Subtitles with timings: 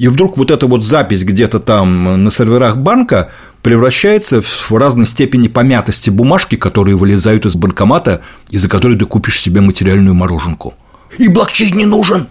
[0.00, 3.28] И вдруг вот эта вот запись где-то там на серверах банка
[3.60, 9.60] превращается в разной степени помятости бумажки, которые вылезают из банкомата, из-за которой ты купишь себе
[9.60, 10.72] материальную мороженку.
[11.18, 12.28] И блокчейн не нужен.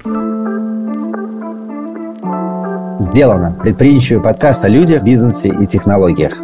[3.01, 3.55] Сделано.
[3.61, 6.41] Предприимчивый подкаст о людях, бизнесе и технологиях.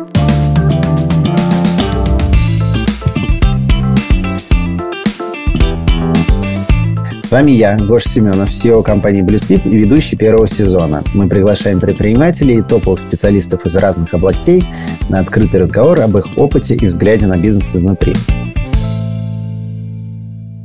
[7.36, 11.04] Вами я, Гош Семенов, SEO компании BlueSleep и ведущий первого сезона.
[11.14, 14.64] Мы приглашаем предпринимателей и топовых специалистов из разных областей
[15.10, 18.14] на открытый разговор об их опыте и взгляде на бизнес изнутри.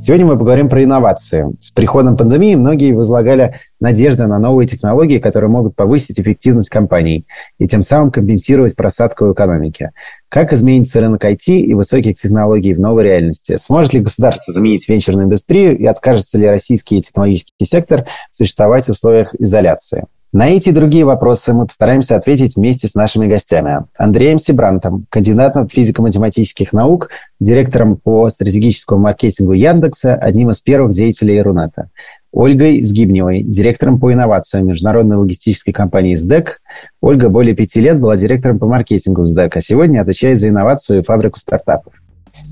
[0.03, 1.45] Сегодня мы поговорим про инновации.
[1.59, 7.27] С приходом пандемии многие возлагали надежды на новые технологии, которые могут повысить эффективность компаний
[7.59, 9.91] и тем самым компенсировать просадку в экономике.
[10.27, 13.57] Как изменится рынок IT и высоких технологий в новой реальности?
[13.57, 19.35] Сможет ли государство заменить венчурную индустрию и откажется ли российский технологический сектор существовать в условиях
[19.35, 20.07] изоляции?
[20.33, 23.83] На эти и другие вопросы мы постараемся ответить вместе с нашими гостями.
[23.97, 27.09] Андреем Сибрантом, кандидатом физико-математических наук,
[27.41, 31.89] директором по стратегическому маркетингу Яндекса, одним из первых деятелей Рунета.
[32.31, 36.61] Ольгой Сгибневой, директором по инновациям международной логистической компании СДЭК.
[37.01, 41.03] Ольга более пяти лет была директором по маркетингу СДЭК, а сегодня отвечает за инновацию и
[41.03, 41.91] фабрику стартапов.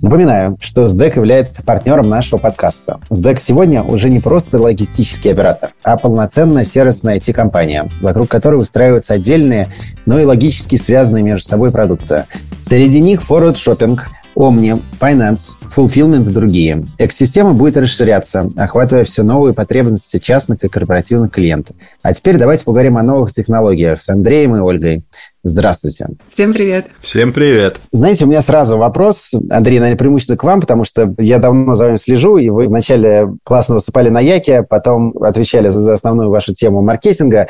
[0.02, 3.00] Напоминаю, что СДЭК является партнером нашего подкаста.
[3.10, 9.72] СДЭК сегодня уже не просто логистический оператор, а полноценная сервисная IT-компания, вокруг которой выстраиваются отдельные,
[10.06, 12.26] но и логически связанные между собой продукты.
[12.62, 14.00] Среди них Forward Shopping,
[14.40, 16.86] Omni, Finance, Fulfillment и другие.
[16.98, 21.76] Экосистема будет расширяться, охватывая все новые потребности частных и корпоративных клиентов.
[22.02, 25.04] А теперь давайте поговорим о новых технологиях с Андреем и Ольгой.
[25.42, 26.08] Здравствуйте.
[26.30, 26.88] Всем привет.
[27.00, 27.80] Всем привет.
[27.94, 31.86] Знаете, у меня сразу вопрос, Андрей, наверное, преимущественно к вам, потому что я давно за
[31.86, 36.82] вами слежу, и вы вначале классно выступали на Яке, потом отвечали за основную вашу тему
[36.82, 37.48] маркетинга.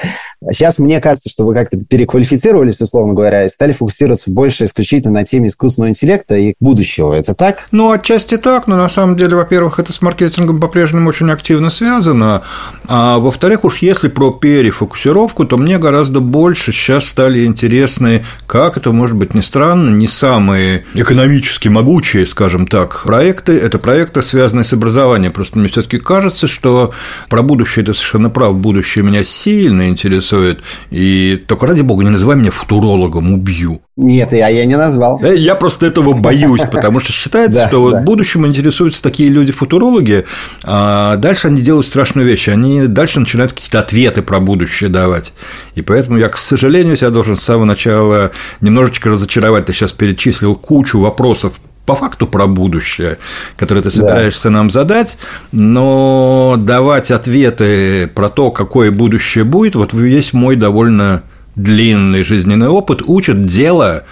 [0.52, 5.26] Сейчас мне кажется, что вы как-то переквалифицировались, условно говоря, и стали фокусироваться больше исключительно на
[5.26, 7.12] теме искусственного интеллекта и будущего.
[7.14, 7.70] Это так?
[7.72, 12.44] Ну, отчасти так, но на самом деле, во-первых, это с маркетингом по-прежнему очень активно связано,
[12.88, 18.78] а во-вторых, уж если про перефокусировку, то мне гораздо больше сейчас стали интересны интересные, как
[18.78, 23.58] это, может быть, не странно, не самые экономически могучие, скажем так, проекты.
[23.58, 25.32] Это проекты, связанные с образованием.
[25.32, 26.94] Просто мне все таки кажется, что
[27.30, 28.56] про будущее это совершенно прав.
[28.56, 30.60] Будущее меня сильно интересует.
[30.92, 33.82] И только ради бога, не называй меня футурологом, убью.
[33.96, 35.20] Нет, я, я не назвал.
[35.22, 40.26] Э, я просто этого боюсь, потому что считается, что вот будущим интересуются такие люди-футурологи,
[40.64, 42.48] а дальше они делают страшную вещь.
[42.48, 45.34] Они дальше начинают какие-то ответы про будущее давать.
[45.76, 48.32] И поэтому я, к сожалению, себя должен с самого начала
[48.62, 49.66] немножечко разочаровать.
[49.66, 51.54] Ты сейчас перечислил кучу вопросов
[51.86, 53.18] по факту про будущее,
[53.58, 54.56] которое ты собираешься да.
[54.56, 55.18] нам задать,
[55.52, 61.24] но давать ответы про то, какое будущее будет, вот весь мой довольно
[61.56, 64.04] длинный жизненный опыт учит дело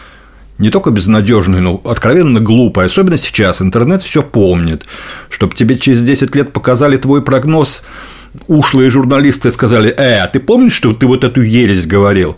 [0.58, 3.62] не только безнадежный, но откровенно глупый, особенно сейчас.
[3.62, 4.88] Интернет все помнит.
[5.30, 7.84] Чтобы тебе через 10 лет показали твой прогноз,
[8.48, 12.38] ушлые журналисты сказали, э, а ты помнишь, что ты вот эту ересь говорил?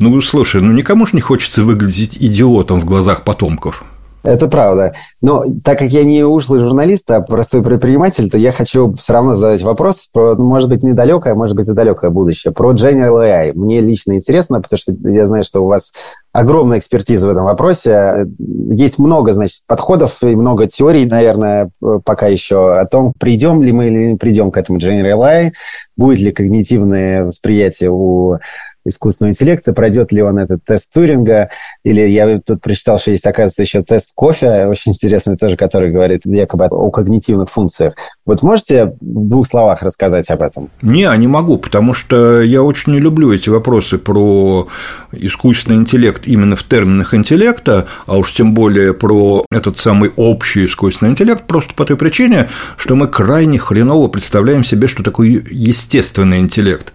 [0.00, 3.84] Ну, слушай, ну никому же не хочется выглядеть идиотом в глазах потомков.
[4.22, 4.94] Это правда.
[5.22, 9.34] Но так как я не ушлый журналист, а простой предприниматель, то я хочу все равно
[9.34, 12.52] задать вопрос про, ну, может быть, недалекое, может быть, и далекое будущее.
[12.52, 13.52] Про General AI.
[13.54, 15.92] Мне лично интересно, потому что я знаю, что у вас
[16.32, 18.26] огромная экспертиза в этом вопросе.
[18.38, 21.70] Есть много, значит, подходов и много теорий, наверное,
[22.04, 25.52] пока еще о том, придем ли мы или не придем к этому General AI,
[25.96, 28.38] будет ли когнитивное восприятие у
[28.84, 31.50] искусственного интеллекта, пройдет ли он этот тест Туринга,
[31.84, 36.22] или я тут прочитал, что есть, оказывается, еще тест кофе, очень интересный тоже, который говорит
[36.24, 37.94] якобы о когнитивных функциях.
[38.24, 40.70] Вот можете в двух словах рассказать об этом?
[40.82, 44.68] Не, не могу, потому что я очень не люблю эти вопросы про
[45.12, 51.12] искусственный интеллект именно в терминах интеллекта, а уж тем более про этот самый общий искусственный
[51.12, 56.92] интеллект, просто по той причине, что мы крайне хреново представляем себе, что такое естественный интеллект.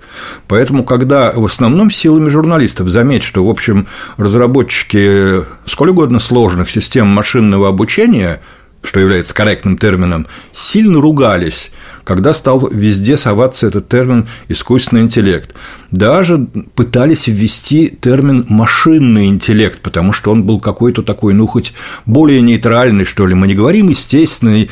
[0.47, 3.87] Поэтому, когда в основном силами журналистов, заметь, что, в общем,
[4.17, 8.41] разработчики сколь угодно сложных систем машинного обучения
[8.85, 11.71] что является корректным термином, сильно ругались,
[12.03, 15.53] когда стал везде соваться этот термин «искусственный интеллект».
[15.91, 16.37] Даже
[16.75, 21.73] пытались ввести термин «машинный интеллект», потому что он был какой-то такой, ну, хоть
[22.05, 23.33] более нейтральный, что ли.
[23.33, 24.69] Мы не говорим «естественный»,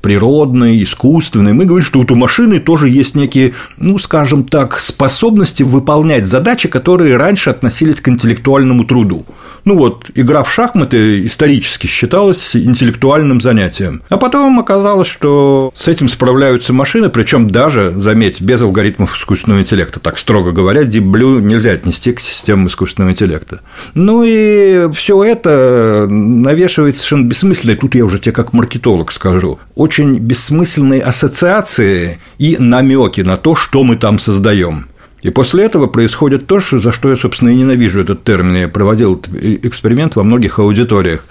[0.00, 1.52] природной, искусственной.
[1.52, 6.68] Мы говорим, что вот у машины тоже есть некие, ну, скажем так, способности выполнять задачи,
[6.68, 9.24] которые раньше относились к интеллектуальному труду.
[9.68, 14.00] Ну вот, игра в шахматы исторически считалась интеллектуальным занятием.
[14.08, 20.00] А потом оказалось, что с этим справляются машины, причем даже, заметь, без алгоритмов искусственного интеллекта.
[20.00, 23.60] Так строго говоря, Deep Blue нельзя отнести к системам искусственного интеллекта.
[23.92, 30.16] Ну и все это навешивает совершенно бессмысленные, тут я уже тебе как маркетолог скажу, очень
[30.16, 34.86] бессмысленные ассоциации и намеки на то, что мы там создаем.
[35.22, 38.54] И после этого происходит то, за что я, собственно, и ненавижу этот термин.
[38.56, 39.20] Я проводил
[39.62, 41.24] эксперимент во многих аудиториях.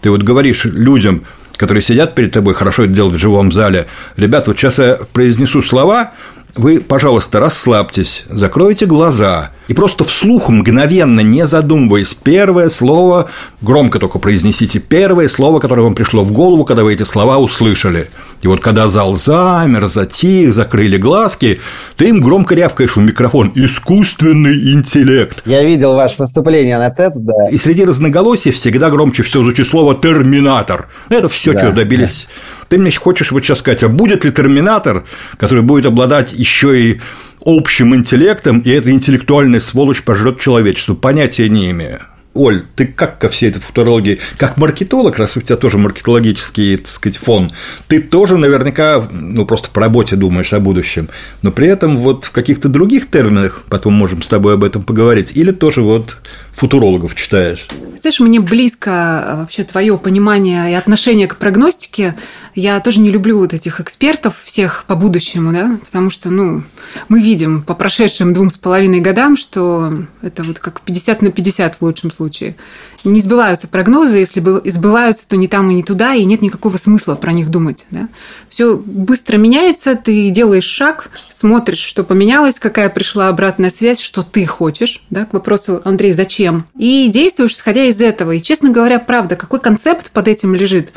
[0.00, 1.24] Ты вот говоришь людям,
[1.56, 3.86] которые сидят перед тобой, хорошо это делать в живом зале,
[4.16, 6.12] ребят, вот сейчас я произнесу слова,
[6.56, 13.30] вы, пожалуйста, расслабьтесь, закройте глаза и просто вслух, мгновенно, не задумываясь, первое слово,
[13.60, 18.08] громко только произнесите первое слово, которое вам пришло в голову, когда вы эти слова услышали.
[18.42, 21.60] И вот когда зал замер, затих, закрыли глазки,
[21.96, 25.42] ты им громко рявкаешь в микрофон «Искусственный интеллект».
[25.46, 27.48] Я видел ваше выступление на TED, да.
[27.50, 30.88] И среди разноголосий всегда громче все звучит слово «терминатор».
[31.08, 32.28] Это все, да, чего добились.
[32.28, 32.54] Да.
[32.68, 35.04] Ты мне хочешь вот сейчас сказать, а будет ли терминатор,
[35.36, 37.00] который будет обладать еще и
[37.44, 40.94] общим интеллектом, и эта интеллектуальная сволочь пожрет человечество?
[40.94, 42.00] Понятия не имею.
[42.34, 46.88] Оль, ты как ко всей этой футурологии, как маркетолог, раз у тебя тоже маркетологический, так
[46.88, 47.52] сказать, фон,
[47.86, 51.08] ты тоже наверняка, ну, просто по работе думаешь о будущем,
[51.42, 55.36] но при этом вот в каких-то других терминах, потом можем с тобой об этом поговорить,
[55.36, 56.16] или тоже вот
[56.54, 57.66] футурологов читаешь?
[58.00, 62.14] Знаешь, мне близко а, вообще твое понимание и отношение к прогностике.
[62.54, 66.62] Я тоже не люблю вот этих экспертов всех по будущему, да, потому что, ну,
[67.08, 71.76] мы видим по прошедшим двум с половиной годам, что это вот как 50 на 50
[71.76, 72.56] в лучшем случае.
[73.04, 74.40] Не сбываются прогнозы, если
[74.70, 77.86] сбываются, то не там и не туда, и нет никакого смысла про них думать.
[77.90, 78.08] Да?
[78.48, 84.46] Все быстро меняется, ты делаешь шаг, смотришь, что поменялось, какая пришла обратная связь, что ты
[84.46, 86.43] хочешь, да, к вопросу, Андрей, зачем,
[86.76, 88.32] и действуешь, исходя из этого.
[88.32, 90.92] И, честно говоря, правда, какой концепт под этим лежит?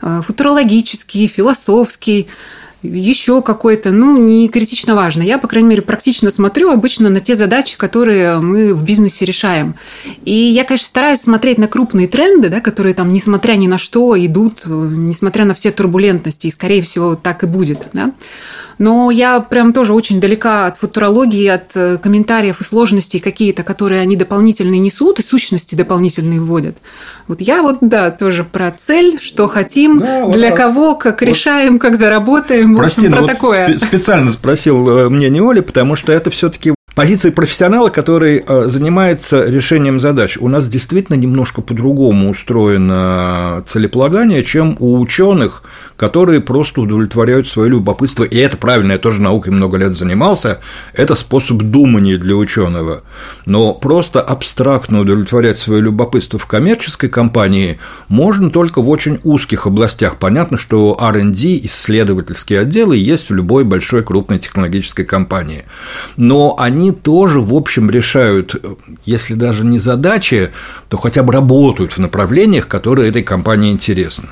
[0.00, 2.28] Э, футурологический, философский,
[2.82, 5.22] еще какой-то, ну, не критично важно.
[5.22, 9.74] Я, по крайней мере, практично смотрю обычно на те задачи, которые мы в бизнесе решаем.
[10.24, 14.16] И я, конечно, стараюсь смотреть на крупные тренды, да, которые там, несмотря ни на что,
[14.24, 17.88] идут, э, несмотря на все турбулентности, и, скорее всего, так и будет.
[17.92, 18.12] Да?
[18.78, 24.00] Но я прям тоже очень далека от футурологии, от э, комментариев и сложностей какие-то, которые
[24.00, 26.78] они дополнительные несут и сущности дополнительные вводят.
[27.26, 31.28] Вот я вот, да, тоже про цель, что хотим, да, для вот, кого, как вот,
[31.28, 32.76] решаем, как заработаем.
[32.76, 33.78] Прости, общем, про вот такое.
[33.78, 39.44] специально спросил э, мнение Оли, потому что это все таки позиции профессионала, который э, занимается
[39.48, 40.36] решением задач.
[40.36, 45.62] У нас действительно немножко по-другому устроено целеполагание, чем у ученых,
[45.98, 48.22] которые просто удовлетворяют свое любопытство.
[48.22, 50.60] И это правильно, я тоже наукой много лет занимался.
[50.94, 53.02] Это способ думания для ученого.
[53.46, 60.18] Но просто абстрактно удовлетворять свое любопытство в коммерческой компании можно только в очень узких областях.
[60.18, 65.64] Понятно, что R&D, исследовательские отделы есть в любой большой крупной технологической компании.
[66.16, 68.54] Но они тоже, в общем, решают,
[69.04, 70.52] если даже не задачи,
[70.88, 74.28] то хотя бы работают в направлениях, которые этой компании интересны.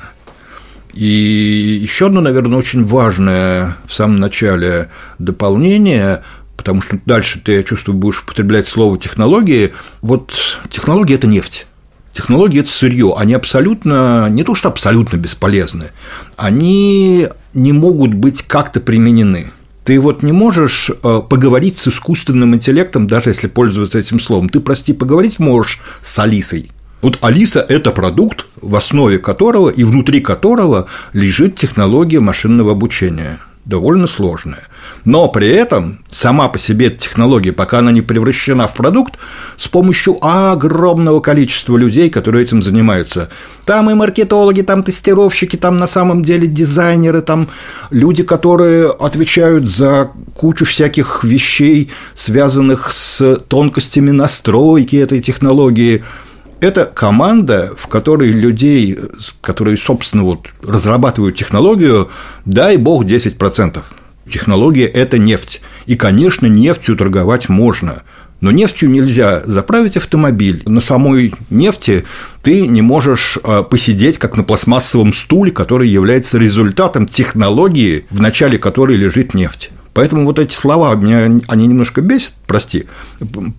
[0.93, 4.89] И еще одно, наверное, очень важное в самом начале
[5.19, 6.23] дополнение,
[6.55, 9.73] потому что дальше ты, я чувствую, будешь употреблять слово технологии.
[10.01, 10.33] Вот
[10.69, 11.67] технологии– это нефть.
[12.13, 15.91] Технологии– это сырье, они абсолютно, не то что абсолютно бесполезны,
[16.35, 19.51] они не могут быть как-то применены.
[19.83, 24.49] Ты вот не можешь э, поговорить с искусственным интеллектом, даже если пользоваться этим словом.
[24.49, 26.71] Ты, прости, поговорить можешь с Алисой.
[27.01, 34.07] Вот Алиса– это продукт, в основе которого и внутри которого лежит технология машинного обучения довольно
[34.07, 34.63] сложная.
[35.03, 39.15] Но при этом сама по себе эта технология, пока она не превращена в продукт,
[39.57, 43.29] с помощью огромного количества людей, которые этим занимаются.
[43.65, 47.49] Там и маркетологи, там тестировщики, там на самом деле дизайнеры, там
[47.91, 56.03] люди, которые отвечают за кучу всяких вещей, связанных с тонкостями настройки этой технологии–
[56.61, 58.97] это команда, в которой людей,
[59.41, 62.09] которые, собственно, вот разрабатывают технологию,
[62.45, 63.81] дай бог 10%.
[64.29, 65.61] Технология– это нефть.
[65.85, 68.03] И, конечно, нефтью торговать можно.
[68.39, 70.61] Но нефтью нельзя заправить автомобиль.
[70.65, 72.05] На самой нефти
[72.43, 78.59] ты не можешь а, посидеть, как на пластмассовом стуле, который является результатом технологии, в начале
[78.59, 79.71] которой лежит нефть.
[79.97, 82.85] Поэтому вот эти слова меня они немножко бесят, прости,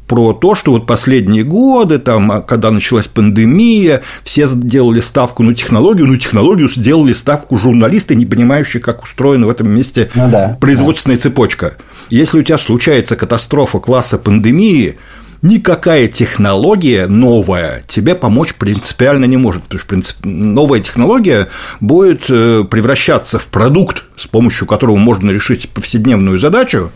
[0.06, 5.52] про то, что вот последние годы, там, а, когда началась пандемия, все сделали ставку на
[5.52, 10.56] технологию, ну, технологию сделали ставку журналисты, не понимающие, как устроена в этом месте ну, да,
[10.60, 11.22] производственная да.
[11.22, 11.76] цепочка.
[12.08, 14.96] Если у тебя случается катастрофа класса пандемии,
[15.42, 20.16] никакая технология новая тебе помочь принципиально не может, потому что принцип...
[20.24, 21.48] новая технология
[21.80, 26.90] будет э, превращаться в продукт, с помощью которого можно решить повседневную задачу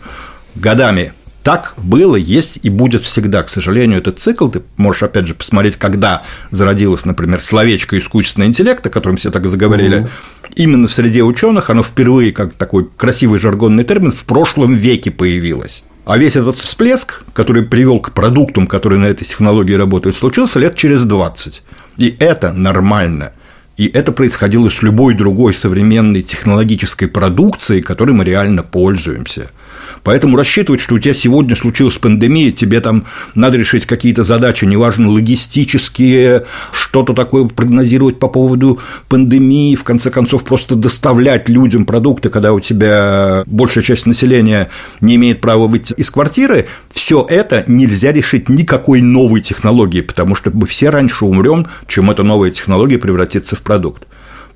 [0.55, 1.13] годами.
[1.43, 3.43] Так было, есть и будет всегда.
[3.43, 8.85] К сожалению, этот цикл, ты можешь, опять же, посмотреть, когда зародилось, например, словечко искусственный интеллект,
[8.85, 10.09] о котором все так заговорили, угу.
[10.55, 15.83] именно в среде ученых оно впервые, как такой красивый жаргонный термин, в прошлом веке появилось.
[16.05, 20.75] А весь этот всплеск, который привел к продуктам, которые на этой технологии работают, случился лет
[20.75, 21.63] через 20.
[21.97, 23.31] И это нормально.
[23.77, 29.49] И это происходило с любой другой современной технологической продукцией, которой мы реально пользуемся–
[30.03, 33.05] Поэтому рассчитывать, что у тебя сегодня случилась пандемия, тебе там
[33.35, 40.43] надо решить какие-то задачи, неважно, логистические, что-то такое прогнозировать по поводу пандемии, в конце концов,
[40.43, 44.69] просто доставлять людям продукты, когда у тебя большая часть населения
[44.99, 50.51] не имеет права выйти из квартиры, все это нельзя решить никакой новой технологией, потому что
[50.53, 54.03] мы все раньше умрем, чем эта новая технология превратится в продукт.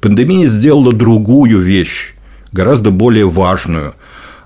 [0.02, 2.16] Пандемия сделала другую вещь,
[2.52, 3.94] гораздо более важную–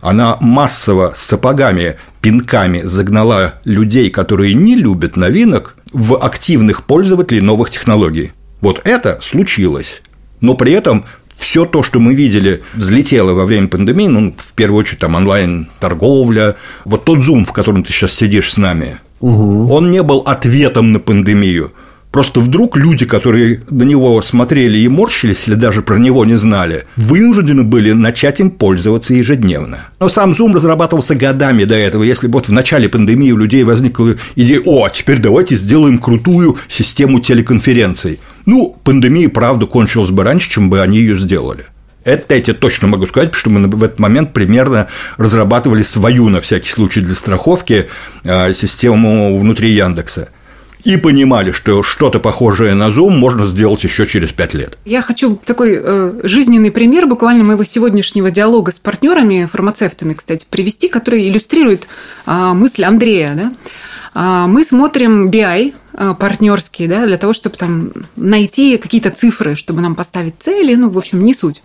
[0.01, 8.31] она массово сапогами, пинками загнала людей, которые не любят новинок, в активных пользователей новых технологий.
[8.61, 10.01] Вот это случилось.
[10.39, 11.05] Но при этом
[11.35, 16.55] все то, что мы видели, взлетело во время пандемии, ну, в первую очередь, там, онлайн-торговля,
[16.85, 19.73] вот тот зум, в котором ты сейчас сидишь с нами, угу.
[19.73, 21.73] он не был ответом на пандемию.
[22.11, 26.83] Просто вдруг люди, которые на него смотрели и морщились, или даже про него не знали,
[26.97, 29.87] вынуждены были начать им пользоваться ежедневно.
[29.99, 32.03] Но сам Zoom разрабатывался годами до этого.
[32.03, 36.57] Если бы вот в начале пандемии у людей возникла идея, о, теперь давайте сделаем крутую
[36.67, 38.19] систему телеконференций.
[38.45, 41.63] Ну, пандемия, правда, кончилась бы раньше, чем бы они ее сделали.
[42.03, 44.87] Это я тебе точно могу сказать, потому что мы в этот момент примерно
[45.17, 47.87] разрабатывали свою, на всякий случай, для страховки
[48.25, 50.29] а, систему внутри Яндекса
[50.83, 54.77] и понимали, что что-то похожее на Zoom можно сделать еще через пять лет.
[54.85, 60.87] Я хочу такой э, жизненный пример буквально моего сегодняшнего диалога с партнерами, фармацевтами, кстати, привести,
[60.87, 61.87] который иллюстрирует
[62.25, 63.33] э, мысль Андрея.
[63.35, 63.53] Да?
[64.13, 69.95] А, мы смотрим BI партнерские, да, для того, чтобы там найти какие-то цифры, чтобы нам
[69.95, 71.63] поставить цели, ну, в общем, не суть.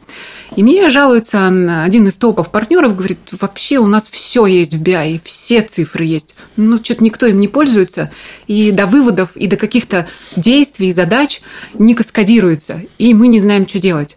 [0.56, 1.46] И мне жалуется
[1.82, 6.34] один из топов партнеров, говорит, вообще у нас все есть в BI, все цифры есть,
[6.56, 8.10] но что-то никто им не пользуется,
[8.46, 11.40] и до выводов, и до каких-то действий, задач
[11.74, 14.16] не каскадируется, и мы не знаем, что делать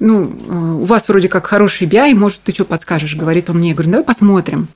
[0.00, 3.70] ну, э, у вас вроде как хороший BI, может, ты что подскажешь, говорит он мне.
[3.70, 4.68] Я говорю, давай посмотрим.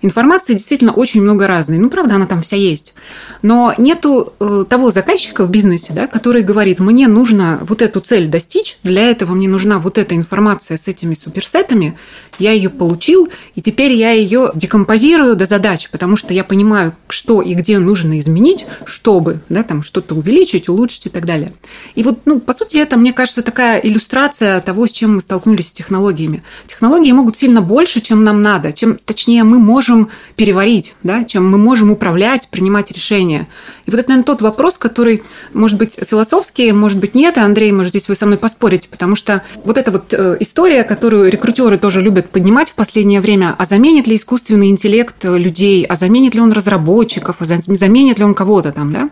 [0.00, 1.78] Информации действительно очень много разной.
[1.78, 2.94] Ну, правда, она там вся есть.
[3.42, 8.28] Но нету э, того заказчика в бизнесе, да, который говорит, мне нужно вот эту цель
[8.28, 11.98] достичь, для этого мне нужна вот эта информация с этими суперсетами,
[12.38, 17.42] я ее получил, и теперь я ее декомпозирую до задач, потому что я понимаю, что
[17.42, 21.52] и где нужно изменить, чтобы да, там что-то увеличить, улучшить и так далее.
[21.94, 25.68] И вот, ну, по сути, это, мне кажется, такая иллюстрация того, с чем мы столкнулись
[25.68, 26.42] с технологиями.
[26.66, 31.58] Технологии могут сильно больше, чем нам надо, чем, точнее, мы можем переварить, да, чем мы
[31.58, 33.48] можем управлять, принимать решения.
[33.86, 37.90] И вот это, наверное, тот вопрос, который, может быть, философский, может быть, нет, Андрей, может,
[37.90, 42.00] здесь вы со мной поспорите, потому что вот эта вот э, история, которую рекрутеры тоже
[42.02, 46.52] любят поднимать в последнее время, а заменит ли искусственный интеллект людей, а заменит ли он
[46.52, 49.10] разработчиков, а заменит ли он кого-то там, да?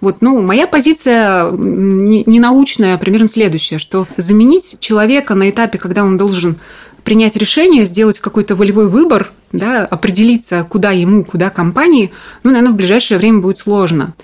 [0.00, 6.02] Вот, ну, моя позиция не научная, а примерно следующая, что заменить человека на этапе, когда
[6.04, 6.56] он должен
[7.04, 12.76] принять решение, сделать какой-то волевой выбор, да, определиться, куда ему, куда компании, ну, наверное, в
[12.76, 14.14] ближайшее время будет сложно.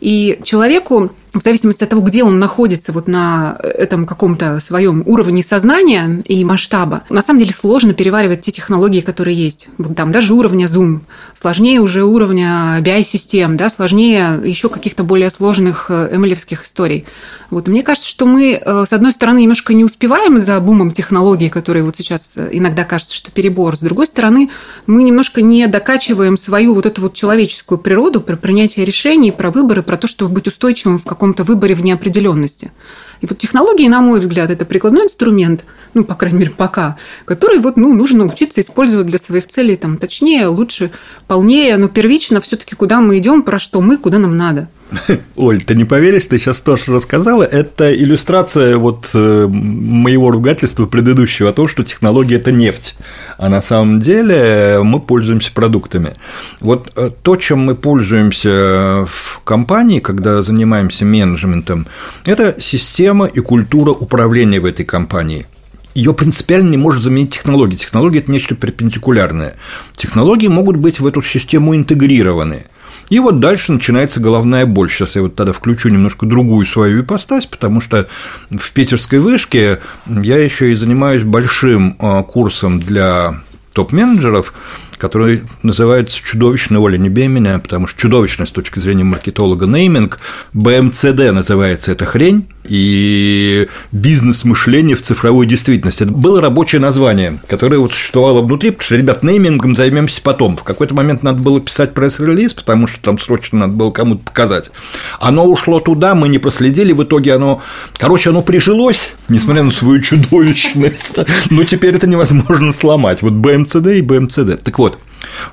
[0.00, 5.42] И человеку в зависимости от того, где он находится вот на этом каком-то своем уровне
[5.42, 9.68] сознания и масштаба, на самом деле сложно переваривать те технологии, которые есть.
[9.78, 11.00] Вот там даже уровня Zoom,
[11.34, 17.06] сложнее уже уровня BI-систем, да, сложнее еще каких-то более сложных эмлевских историй.
[17.50, 21.48] Вот мне кажется, что мы, э, с одной стороны, немножко не успеваем за бумом технологий,
[21.48, 23.76] которые вот сейчас э, иногда кажется, что перебор.
[23.76, 24.50] С другой стороны,
[24.86, 29.82] мы немножко не докачиваем свою вот эту вот человеческую природу про принятие решений, про выборы,
[29.82, 32.72] про то, чтобы быть устойчивым в каком-то выборе в неопределенности.
[33.20, 37.58] И вот технологии, на мой взгляд, это прикладной инструмент, ну, по крайней мере, пока, который
[37.58, 40.90] вот, ну, нужно учиться использовать для своих целей, там, точнее, лучше,
[41.26, 44.68] полнее, но первично все таки куда мы идем, про что мы, куда нам надо.
[45.36, 47.44] Оль, ты не поверишь, ты сейчас тоже рассказала.
[47.44, 52.96] Это иллюстрация вот э, моего ругательства предыдущего о том, что технология– это нефть,
[53.38, 56.12] а на самом деле мы пользуемся продуктами.
[56.60, 61.86] Вот э, то, чем мы пользуемся в компании, когда занимаемся менеджментом,
[62.24, 65.46] это система и культура управления в этой компании–
[65.92, 67.74] ее принципиально не может заменить технологии.
[67.74, 69.56] Технологии– это нечто перпендикулярное.
[69.96, 72.64] Технологии могут быть в эту систему интегрированы–
[73.10, 74.88] И вот дальше начинается головная боль.
[74.88, 78.08] Сейчас я вот тогда включу немножко другую свою ипостась, потому что
[78.50, 83.40] в питерской вышке я еще и занимаюсь большим а, курсом для
[83.74, 84.54] топ-менеджеров,
[84.96, 90.20] который называется «Чудовищная Оля, не бей меня», потому что чудовищная с точки зрения маркетолога нейминг,
[90.52, 96.04] БМЦД называется эта хрень, и бизнес-мышление в цифровой действительности.
[96.04, 100.56] Это было рабочее название, которое вот существовало внутри, потому что, ребят, неймингом займемся потом.
[100.56, 104.70] В какой-то момент надо было писать пресс-релиз, потому что там срочно надо было кому-то показать.
[105.18, 107.62] Оно ушло туда, мы не проследили, в итоге оно,
[107.96, 111.18] короче, оно прижилось, несмотря на свою чудовищность,
[111.50, 113.22] но теперь это невозможно сломать.
[113.22, 114.62] Вот БМЦД и БМЦД.
[114.62, 114.98] Так вот,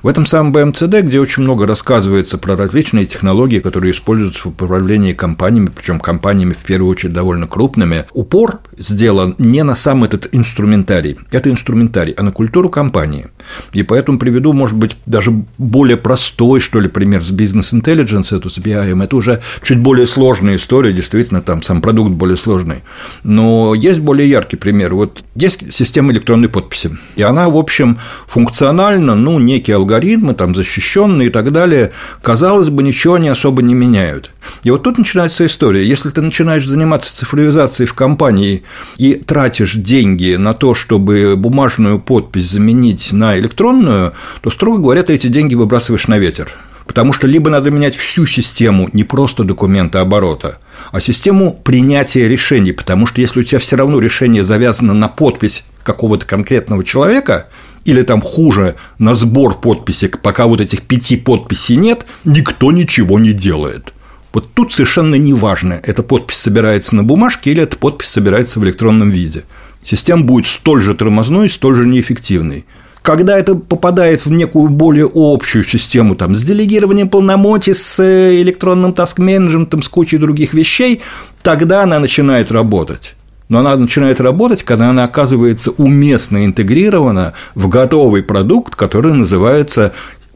[0.02, 5.12] в этом самом BMCD, где очень много рассказывается про различные технологии, которые используются в управлении
[5.12, 11.18] компаниями, причем компаниями в первую очередь довольно крупными, упор сделан не на сам этот инструментарий,
[11.30, 13.26] это инструментарий, а на культуру компании.
[13.72, 18.58] И поэтому приведу, может быть, даже более простой, что ли, пример с бизнес-интеллигенс, это с
[18.58, 22.82] BIM, это уже чуть более сложная история, действительно, там сам продукт более сложный.
[23.22, 24.94] Но есть более яркий пример.
[24.94, 30.54] Вот есть система электронной подписи, и она, в общем, функционально, ну, не некие алгоритмы, там,
[30.54, 31.90] защищенные и так далее,
[32.22, 34.30] казалось бы, ничего они особо не меняют.
[34.62, 35.84] И вот тут начинается история.
[35.84, 38.62] Если ты начинаешь заниматься цифровизацией в компании
[38.96, 45.14] и тратишь деньги на то, чтобы бумажную подпись заменить на электронную, то, строго говоря, ты
[45.14, 46.52] эти деньги выбрасываешь на ветер.
[46.86, 50.58] Потому что либо надо менять всю систему, не просто документы оборота,
[50.90, 55.64] а систему принятия решений, потому что если у тебя все равно решение завязано на подпись
[55.82, 57.48] какого-то конкретного человека,
[57.88, 63.32] или там хуже, на сбор подписей, пока вот этих пяти подписей нет, никто ничего не
[63.32, 63.94] делает.
[64.34, 68.64] Вот тут совершенно не важно, эта подпись собирается на бумажке или эта подпись собирается в
[68.64, 69.44] электронном виде.
[69.82, 72.66] Система будет столь же тормозной, столь же неэффективной.
[73.00, 78.92] Когда это попадает в некую более общую систему там, с делегированием полномочий, с э, электронным
[78.92, 81.00] таск-менеджментом, с кучей других вещей,
[81.42, 83.14] тогда она начинает работать
[83.48, 89.92] но она начинает работать, когда она оказывается уместно интегрирована в готовый продукт, который называется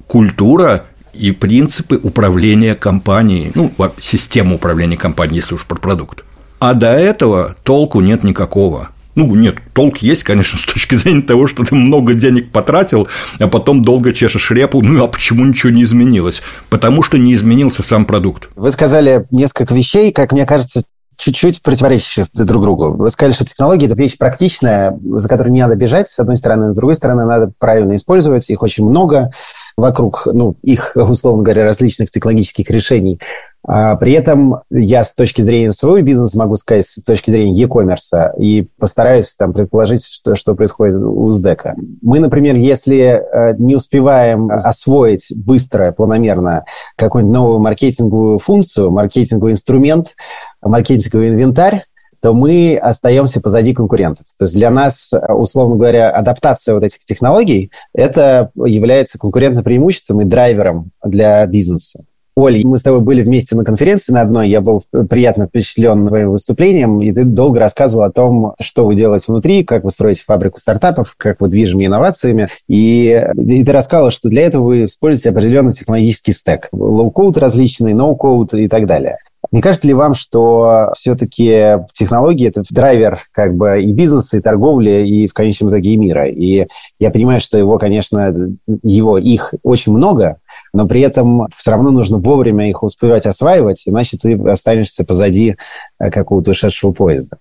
[0.06, 6.24] культура и принципы управления компанией, ну, система управления компанией, если уж про продукт.
[6.58, 8.90] А до этого толку нет никакого.
[9.14, 13.48] Ну, нет, толк есть, конечно, с точки зрения того, что ты много денег потратил, а
[13.48, 14.80] потом долго чешешь репу.
[14.82, 16.42] Ну, а почему ничего не изменилось?
[16.70, 18.48] Потому что не изменился сам продукт.
[18.56, 20.84] Вы сказали несколько вещей, как мне кажется,
[21.22, 22.92] чуть-чуть противоречащие друг другу.
[22.94, 26.72] Вы сказали, что технологии– это вещь практичная, за которой не надо бежать, с одной стороны,
[26.72, 29.30] с другой стороны, надо правильно использовать, их очень много
[29.76, 33.20] вокруг, ну, их, условно говоря, различных технологических решений.
[33.64, 38.36] А при этом я с точки зрения своего бизнеса могу сказать, с точки зрения e-commerce,
[38.36, 41.76] и постараюсь там предположить, что, что происходит у СДЭКа.
[42.00, 46.64] Мы, например, если э, не успеваем освоить быстро, планомерно
[46.96, 50.16] какую-нибудь новую маркетинговую функцию, маркетинговый инструмент,
[50.62, 51.84] маркетинговый инвентарь,
[52.22, 54.26] то мы остаемся позади конкурентов.
[54.38, 60.24] То есть для нас, условно говоря, адаптация вот этих технологий– это является конкурентным преимуществом и
[60.24, 62.04] драйвером для бизнеса.
[62.34, 66.30] Оль, мы с тобой были вместе на конференции на одной, я был приятно впечатлен твоим
[66.30, 70.58] выступлением, и ты долго рассказывал о том, что вы делаете внутри, как вы строите фабрику
[70.58, 75.72] стартапов, как вы движимы инновациями, и, и ты рассказывал, что для этого вы используете определенный
[75.72, 79.18] технологический стек, low-code различный, no-code и так далее.
[79.52, 85.06] Не кажется ли вам, что все-таки технологии– это драйвер как бы и бизнеса, и торговли,
[85.06, 86.26] и в конечном итоге и мира?
[86.26, 86.66] И
[86.98, 88.34] я понимаю, что его, конечно,
[88.82, 90.38] его, их очень много,
[90.72, 95.56] но при этом все равно нужно вовремя их успевать осваивать, иначе ты останешься позади
[95.98, 97.38] э, какого-то ушедшего поезда.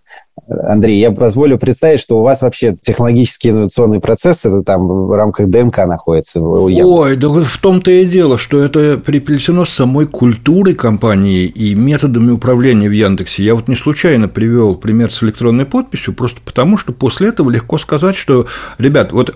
[0.48, 5.50] Андрей, я позволю представить, что у вас вообще технологический инновационный процесс, это там в рамках
[5.50, 6.42] ДНК находится.
[6.42, 12.32] Ой, да в том-то и дело, что это приплетено с самой культурой компании и методами
[12.32, 13.44] управления в Яндексе.
[13.44, 17.78] Я вот не случайно привел пример с электронной подписью, просто потому что после этого легко
[17.78, 18.48] сказать, что,
[18.78, 19.36] ребят, вот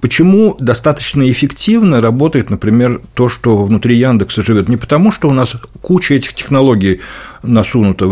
[0.00, 4.68] Почему достаточно эффективно работает, например, то, что внутри Яндекса живет?
[4.68, 7.00] Не потому, что у нас куча этих технологий
[7.42, 8.06] насунута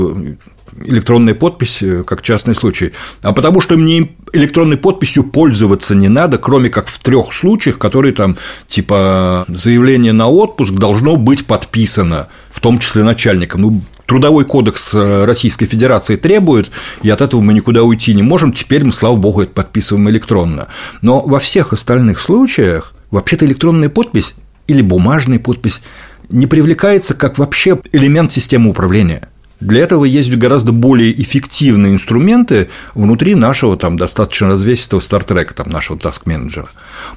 [0.85, 6.71] электронная подпись как частный случай, а потому что мне электронной подписью пользоваться не надо, кроме
[6.71, 12.79] как в трех случаях, которые там типа заявление на отпуск должно быть подписано, в том
[12.79, 13.63] числе начальником.
[13.63, 16.71] Ну, Трудовой кодекс э, Российской Федерации требует,
[17.03, 18.55] и от этого мы никуда уйти не можем.
[18.55, 20.69] Теперь мы, слава богу, это подписываем электронно.
[21.03, 24.35] Но во всех остальных случаях вообще-то электронная подпись
[24.67, 25.83] или бумажная подпись
[26.31, 29.29] не привлекается как вообще элемент системы управления.
[29.61, 35.99] Для этого есть гораздо более эффективные инструменты внутри нашего там, достаточно развесистого стартрека, там, нашего
[35.99, 36.69] таск-менеджера.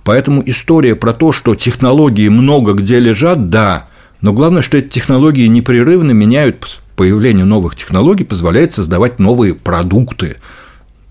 [0.04, 3.88] Поэтому история про то, что технологии много где лежат, да,
[4.22, 10.38] Но главное, что эти технологии непрерывно меняют появление новых технологий, позволяет создавать новые продукты.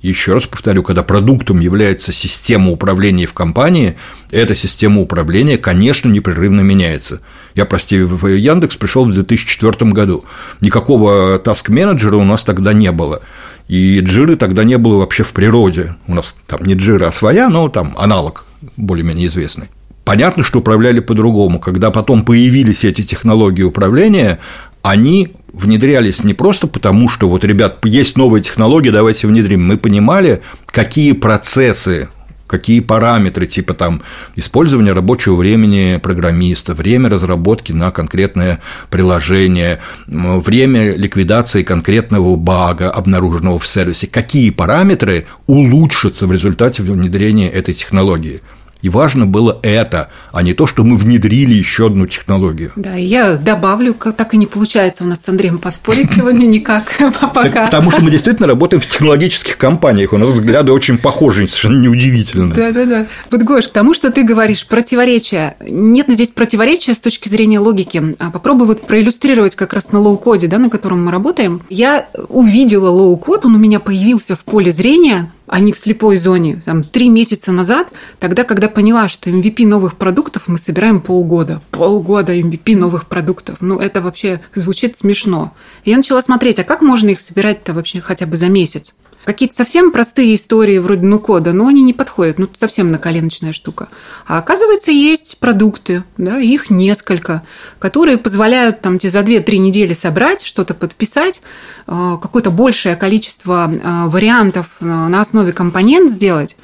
[0.00, 3.96] Еще раз повторю, когда продуктом является система управления в компании,
[4.30, 7.20] эта система управления, конечно, непрерывно меняется.
[7.54, 10.24] Я, прости, в Яндекс пришел в 2004 году.
[10.60, 13.20] Никакого таск-менеджера у нас тогда не было.
[13.68, 15.96] И джиры тогда не было вообще в природе.
[16.06, 18.44] У нас там не джира, а своя, но там аналог
[18.76, 19.68] более-менее известный.
[20.04, 21.60] Понятно, что управляли по-другому.
[21.60, 24.38] Когда потом появились эти технологии управления,
[24.82, 29.66] они внедрялись не просто потому, что вот, ребят, есть новые технологии, давайте внедрим.
[29.66, 32.08] Мы понимали, какие процессы
[32.50, 34.02] какие параметры, типа там
[34.34, 38.58] использования рабочего времени программиста, время разработки на конкретное
[38.90, 47.72] приложение, время ликвидации конкретного бага, обнаруженного в сервисе, какие параметры улучшатся в результате внедрения этой
[47.72, 48.40] технологии.
[48.82, 52.72] И важно было это, а не то, что мы внедрили еще одну технологию.
[52.76, 56.92] Да, и я добавлю, так и не получается у нас с Андреем поспорить сегодня никак
[57.34, 57.66] пока.
[57.66, 62.54] Потому что мы действительно работаем в технологических компаниях, у нас взгляды очень похожи, совершенно неудивительно.
[62.54, 63.06] Да-да-да.
[63.30, 65.56] Вот, Гош, к тому, что ты говоришь, противоречия.
[65.60, 68.16] Нет здесь противоречия с точки зрения логики.
[68.18, 71.62] А попробуй вот проиллюстрировать как раз на low-code е, да, на котором мы работаем.
[71.68, 76.62] Я увидела low-code, он у меня появился в поле зрения, не в слепой зоне.
[76.64, 77.88] Там, три месяца назад,
[78.20, 81.60] тогда, когда поняла, что MVP новых продуктов мы собираем полгода.
[81.72, 83.56] Полгода MVP новых продуктов.
[83.60, 85.52] Ну, это вообще звучит смешно.
[85.84, 88.94] И я начала смотреть, а как можно их собирать-то вообще хотя бы за месяц?
[89.24, 93.52] Какие-то совсем простые истории вроде ну кода, но они не подходят, ну совсем на коленочная
[93.52, 93.88] штука.
[94.26, 97.42] А оказывается, есть продукты, да, их несколько,
[97.78, 101.42] которые позволяют там тебе за 2-3 недели собрать, что-то подписать,
[101.86, 106.56] э, какое-то большее количество э, вариантов э, на основе компонент сделать,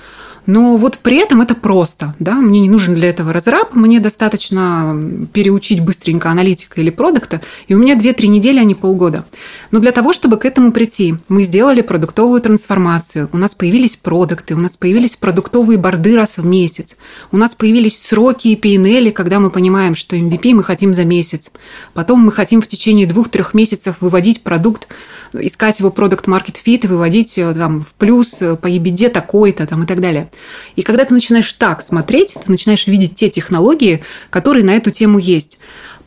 [0.46, 4.96] но вот при этом это просто, да, мне не нужен для этого разраб, мне достаточно
[5.32, 9.24] переучить быстренько аналитика или продукта, и у меня 2-3 недели, а не полгода.
[9.70, 14.54] Но для того, чтобы к этому прийти, мы сделали продуктовую трансформацию, у нас появились продукты,
[14.54, 16.96] у нас появились продуктовые борды раз в месяц,
[17.32, 21.50] у нас появились сроки и PNL, когда мы понимаем, что MVP мы хотим за месяц,
[21.92, 24.86] потом мы хотим в течение двух-трех месяцев выводить продукт
[25.32, 29.84] искать его продукт market fit выводить э, там, в плюс э, по EBD такой-то там,
[29.84, 30.30] и так далее.
[30.76, 35.18] И когда ты начинаешь так смотреть, ты начинаешь видеть те технологии, которые на эту тему
[35.18, 35.58] есть.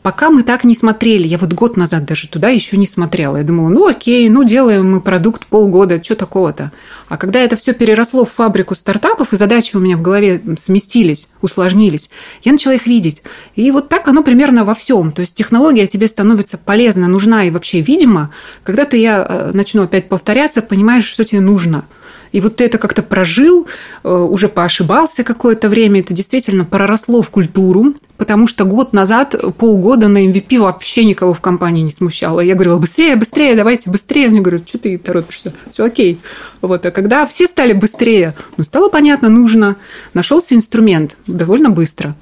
[0.02, 3.36] Пока мы так не смотрели, я вот год назад даже туда еще не смотрела.
[3.36, 6.72] Я думала, ну окей, ну делаем мы продукт полгода, что такого-то.
[7.08, 11.28] А когда это все переросло в фабрику стартапов, и задачи у меня в голове сместились,
[11.42, 12.08] усложнились,
[12.42, 13.22] я начала их видеть.
[13.56, 15.12] И вот так оно примерно во всем.
[15.12, 18.32] То есть технология тебе становится полезна, нужна и вообще видима,
[18.64, 21.84] когда ты, я э, начну опять повторяться, понимаешь, что тебе нужно–
[22.32, 23.66] и вот ты это как-то прожил,
[24.04, 30.08] э, уже поошибался какое-то время, это действительно проросло в культуру, потому что год назад, полгода
[30.08, 32.40] на MVP вообще никого в компании не смущало.
[32.40, 34.28] Я говорила, быстрее, быстрее, давайте быстрее.
[34.28, 35.52] Мне говорят, что ты торопишься?
[35.70, 36.20] Все окей.
[36.60, 36.84] Вот.
[36.86, 39.76] А когда все стали быстрее, ну, стало понятно, нужно,
[40.14, 42.14] нашелся инструмент довольно быстро.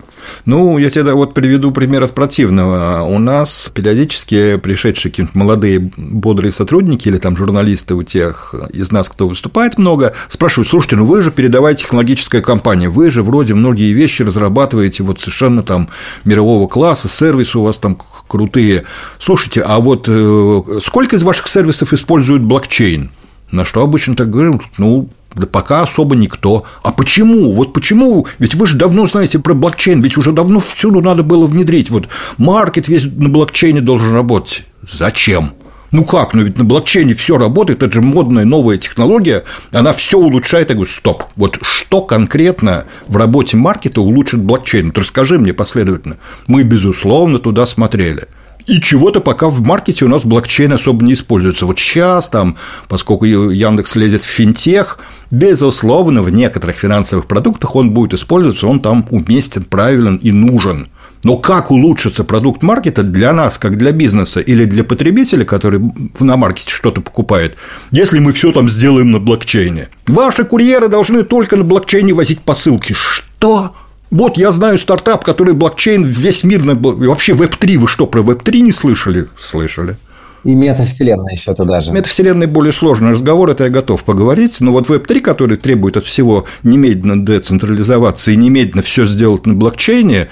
[0.44, 3.02] Ну, я тебе вот приведу пример от противного.
[3.02, 9.28] У нас периодически пришедшие молодые бодрые сотрудники или там журналисты у тех из нас, кто
[9.28, 14.22] выступает много, спрашивают, слушайте, ну вы же передовая технологическая компания, вы же вроде многие вещи
[14.22, 15.88] разрабатываете вот совершенно там
[16.24, 18.84] мирового класса, сервисы у вас там крутые.
[19.18, 23.10] Слушайте, а вот э, сколько из ваших сервисов используют блокчейн?
[23.50, 26.64] На что обычно так говорим, ну, да пока особо никто.
[26.82, 27.52] А почему?
[27.52, 28.26] Вот почему?
[28.38, 31.90] Ведь вы же давно знаете про блокчейн, ведь уже давно всюду надо было внедрить.
[31.90, 34.64] Вот маркет весь на блокчейне должен работать.
[34.82, 35.52] Зачем?
[35.90, 36.34] Ну как?
[36.34, 40.68] Ну ведь на блокчейне все работает, это же модная новая технология, она все улучшает.
[40.68, 44.88] Я говорю, стоп, вот что конкретно в работе маркета улучшит блокчейн?
[44.88, 46.18] Вот расскажи мне последовательно.
[46.46, 48.28] Мы, безусловно, туда смотрели
[48.68, 51.66] и чего-то пока в маркете у нас блокчейн особо не используется.
[51.66, 54.98] Вот сейчас там, поскольку Яндекс лезет в финтех,
[55.31, 60.88] безусловно, в некоторых финансовых продуктах он будет использоваться, он там уместен, правилен и нужен.
[61.24, 65.81] Но как улучшится продукт маркета для нас, как для бизнеса или для потребителя, который
[66.20, 67.57] на маркете что-то покупает,
[67.90, 69.88] если мы все там сделаем на блокчейне?
[70.07, 72.92] Ваши курьеры должны только на блокчейне возить посылки.
[72.92, 73.74] Что?
[74.11, 76.75] Вот я знаю стартап, который блокчейн весь мир, на...
[76.75, 79.27] вообще Web3, вы что, про Web3 не слышали?
[79.38, 79.97] Слышали.
[80.44, 81.92] И метавселенная еще туда же.
[81.92, 84.61] Метавселенная более сложный разговор, это я готов поговорить.
[84.61, 90.29] Но вот Web3, который требует от всего немедленно децентрализоваться и немедленно все сделать на блокчейне,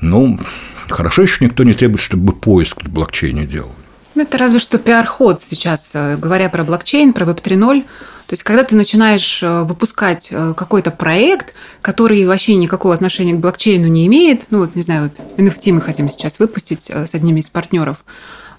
[0.00, 0.38] ну,
[0.88, 3.70] хорошо еще никто не требует, чтобы поиск на блокчейне делал.
[4.14, 7.82] Ну, это разве что пиар-ход сейчас, э, говоря про блокчейн, про Web 3.0.
[7.82, 13.40] То есть, когда ты начинаешь э, выпускать э, какой-то проект, который вообще никакого отношения к
[13.40, 17.36] блокчейну не имеет, ну, вот, не знаю, вот NFT мы хотим сейчас выпустить с одним
[17.36, 18.04] из партнеров,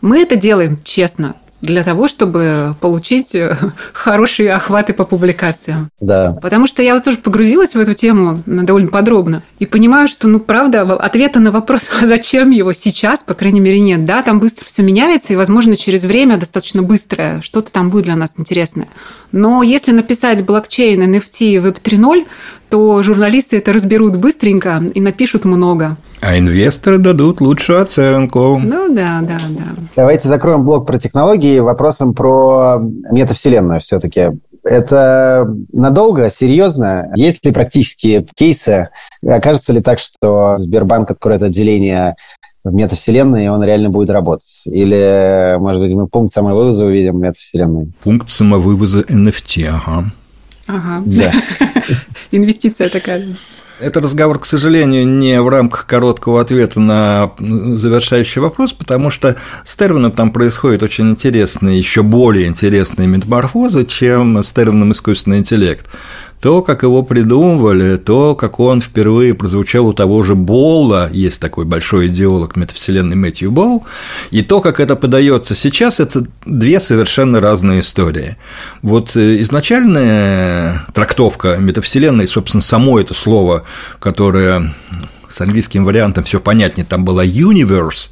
[0.01, 3.57] мы это делаем честно, для того, чтобы получить э,
[3.93, 5.89] хорошие охваты по публикациям.
[5.99, 6.37] Да.
[6.41, 10.39] Потому что я вот тоже погрузилась в эту тему довольно подробно и понимаю, что, ну,
[10.39, 14.05] правда, ответа на вопрос, а зачем его сейчас, по крайней мере, нет.
[14.05, 18.15] Да, там быстро все меняется, и, возможно, через время достаточно быстрое что-то там будет для
[18.15, 18.87] нас интересное.
[19.31, 22.25] Но если написать блокчейн, NFT, Web 3.0,
[22.69, 25.97] то журналисты это разберут быстренько и напишут много.
[26.21, 28.59] А инвесторы дадут лучшую оценку.
[28.63, 29.75] Ну да, да, да.
[29.95, 32.79] Давайте закроем блок про технологии вопросом про
[33.11, 34.31] метавселенную все-таки.
[34.63, 37.11] Это надолго, серьезно?
[37.15, 38.89] Есть ли практические кейсы?
[39.23, 42.15] Окажется ли так, что Сбербанк откроет отделение
[42.63, 44.63] в метавселенной, и он реально будет работать?
[44.65, 47.91] Или, может быть, мы пункт самовывоза увидим в метавселенной?
[48.03, 50.11] Пункт самовывоза NFT, ага.
[50.67, 51.03] Ага.
[51.05, 51.31] Да.
[52.31, 53.35] Инвестиция такая.
[53.79, 59.75] Это разговор, к сожалению, не в рамках короткого ответа на завершающий вопрос, потому что с
[59.75, 65.89] термином там происходит очень интересные, еще более интересные метаморфозы, чем с термином искусственный интеллект
[66.39, 71.65] то, как его придумывали, то, как он впервые прозвучал у того же Болла, есть такой
[71.65, 73.85] большой идеолог метавселенной Мэтью Болл,
[74.31, 78.37] и то, как это подается сейчас, это две совершенно разные истории.
[78.81, 83.63] Вот э, изначальная трактовка метавселенной, собственно, само это слово,
[83.99, 84.73] которое
[85.29, 88.11] с английским вариантом все понятнее, там была universe,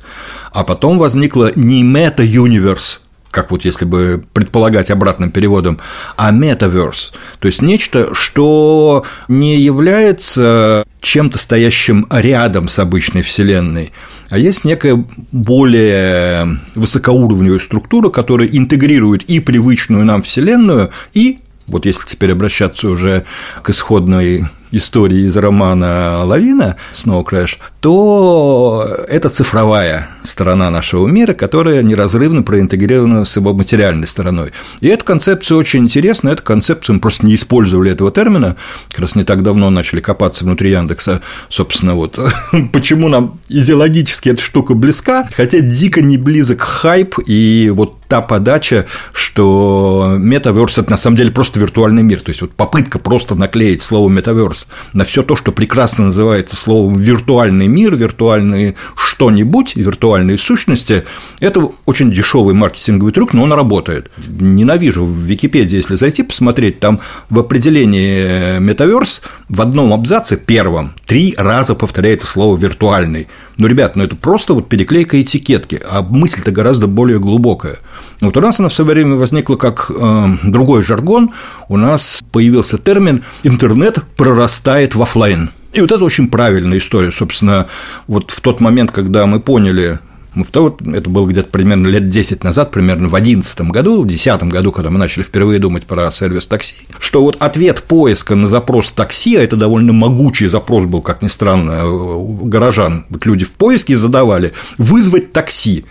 [0.51, 2.99] а потом возникла не meta-universe,
[3.34, 5.80] как вот если бы предполагать обратным переводом,
[6.15, 13.91] а метаверс, то есть нечто, что не является чем-то стоящим рядом с обычной Вселенной,
[14.30, 22.06] а есть некая более высокоуровневая структура, которая интегрирует и привычную нам Вселенную, и вот если
[22.06, 23.26] теперь обращаться уже
[23.63, 31.83] к исходной истории из романа «Лавина» Snow Crash, то это цифровая сторона нашего мира, которая
[31.83, 34.51] неразрывно проинтегрирована с его материальной стороной.
[34.79, 38.55] И эта концепция очень интересна, эту концепцию мы просто не использовали этого термина,
[38.89, 42.19] как раз не так давно начали копаться внутри Яндекса, собственно, вот
[42.73, 48.86] почему нам идеологически эта штука близка, хотя дико не близок хайп и вот та подача,
[49.12, 53.81] что метаверс– это на самом деле просто виртуальный мир, то есть вот попытка просто наклеить
[53.81, 59.75] слово метаверс на все то, что прекрасно называется словом виртуальный мир, виртуальные что-нибудь,
[60.13, 61.04] виртуальные сущности,
[61.39, 64.12] это очень дешевый маркетинговый трюк, но он работает.
[64.28, 66.99] Ненавижу в Википедии, если зайти посмотреть, там
[67.30, 73.28] в определении метаверс в одном абзаце первом три раза повторяется слово виртуальный.
[73.58, 77.78] Ну, ребят, ну это просто вот переклейка этикетки, а мысль-то гораздо более глубокая.
[78.21, 81.32] Вот у нас она все время возникла как э, другой жаргон,
[81.69, 85.49] у нас появился термин «интернет прорастает в офлайн».
[85.73, 87.67] И вот это очень правильная история, собственно,
[88.07, 89.99] вот в тот момент, когда мы поняли,
[90.36, 94.89] это было где-то примерно лет 10 назад, примерно в 2011 году, в 2010 году, когда
[94.91, 99.43] мы начали впервые думать про сервис такси, что вот ответ поиска на запрос такси, а
[99.43, 105.33] это довольно могучий запрос был, как ни странно, у горожан, люди в поиске задавали, вызвать
[105.33, 105.86] такси.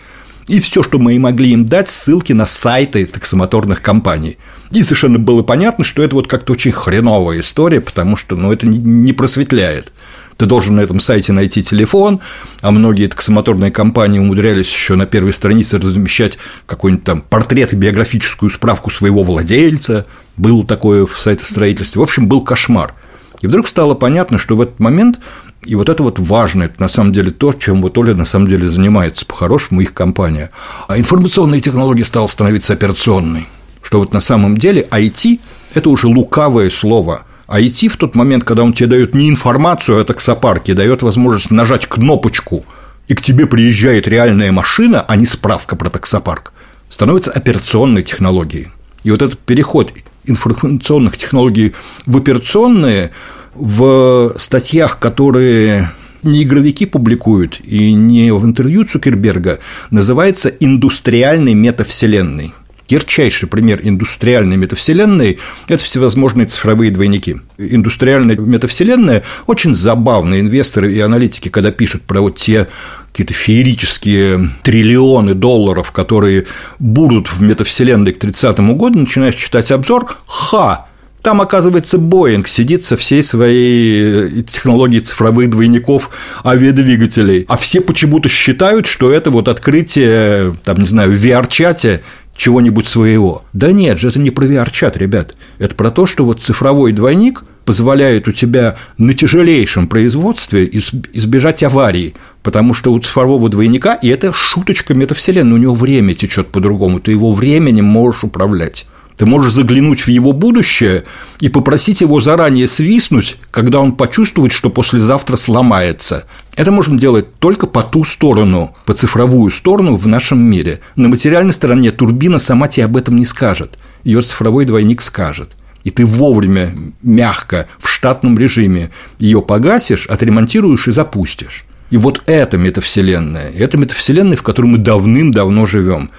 [0.47, 4.37] И все, что мы и могли им дать, ссылки на сайты таксомоторных компаний.
[4.73, 8.65] И совершенно было понятно, что это вот как-то очень хреновая история, потому что ну, это
[8.65, 9.93] не просветляет.
[10.35, 12.21] Ты должен на этом сайте найти телефон,
[12.61, 18.49] а многие таксомоторные компании умудрялись еще на первой странице размещать какой-нибудь там портрет и биографическую
[18.49, 20.07] справку своего владельца.
[20.37, 21.99] Было такое в сайтостроительстве.
[21.99, 22.95] В общем, был кошмар.
[23.41, 25.19] И вдруг стало понятно, что в этот момент
[25.65, 28.47] и вот это вот важно, это на самом деле то, чем вот Оля на самом
[28.47, 30.49] деле занимается по-хорошему их компания.
[30.87, 33.47] А информационные технологии стала становиться операционной
[33.83, 35.39] что вот на самом деле IT–
[35.75, 37.25] это уже лукавое слово.
[37.47, 41.85] IT в тот момент, когда он тебе дает не информацию о таксопарке, дает возможность нажать
[41.85, 42.65] кнопочку,
[43.07, 46.53] и к тебе приезжает реальная машина, а не справка про таксопарк,
[46.89, 48.69] становится операционной технологией.
[49.03, 49.91] И вот этот переход
[50.25, 51.73] информационных технологий
[52.05, 53.11] в операционные
[53.53, 55.91] в статьях, которые
[56.23, 59.59] не игровики публикуют и не в интервью Цукерберга,
[59.91, 62.53] называется индустриальной метавселенной.
[62.89, 67.37] Ярчайший пример индустриальной метавселенной– это всевозможные цифровые двойники.
[67.57, 72.67] Индустриальная метавселенная– очень забавные инвесторы и аналитики, когда пишут про вот те
[73.11, 76.45] какие-то феерические триллионы долларов, которые
[76.79, 80.87] будут в метавселенной к 30 году, начинаешь читать обзор– ха!
[81.23, 86.09] Там, оказывается, Боинг сидит со всей своей э, технологией цифровых двойников
[86.43, 87.45] авиадвигателей.
[87.47, 92.03] А все почему-то считают, что это вот открытие, там, не знаю, в VR-чате
[92.35, 93.43] чего-нибудь своего.
[93.53, 95.35] Да нет же, это не про VR-чат, ребят.
[95.59, 100.65] Это про то, что вот цифровой двойник позволяет у тебя на тяжелейшем производстве
[101.13, 106.47] избежать аварии, потому что у цифрового двойника, и это шуточка метавселенной, у него время течет
[106.47, 108.85] по-другому, ты его временем можешь управлять.
[109.17, 111.03] Ты можешь заглянуть в его будущее
[111.39, 116.25] и попросить его заранее свистнуть, когда он почувствует, что послезавтра сломается.
[116.55, 120.79] Это можно делать только по ту сторону, по цифровую сторону в нашем мире.
[120.95, 123.77] На материальной стороне турбина сама тебе об этом не скажет.
[124.03, 125.51] Ее цифровой двойник скажет.
[125.83, 131.65] И ты вовремя, мягко, в штатном режиме ее погасишь, отремонтируешь и запустишь.
[131.89, 133.51] И вот это метавселенная.
[133.51, 136.09] Это метавселенная, в которой мы давным-давно живем.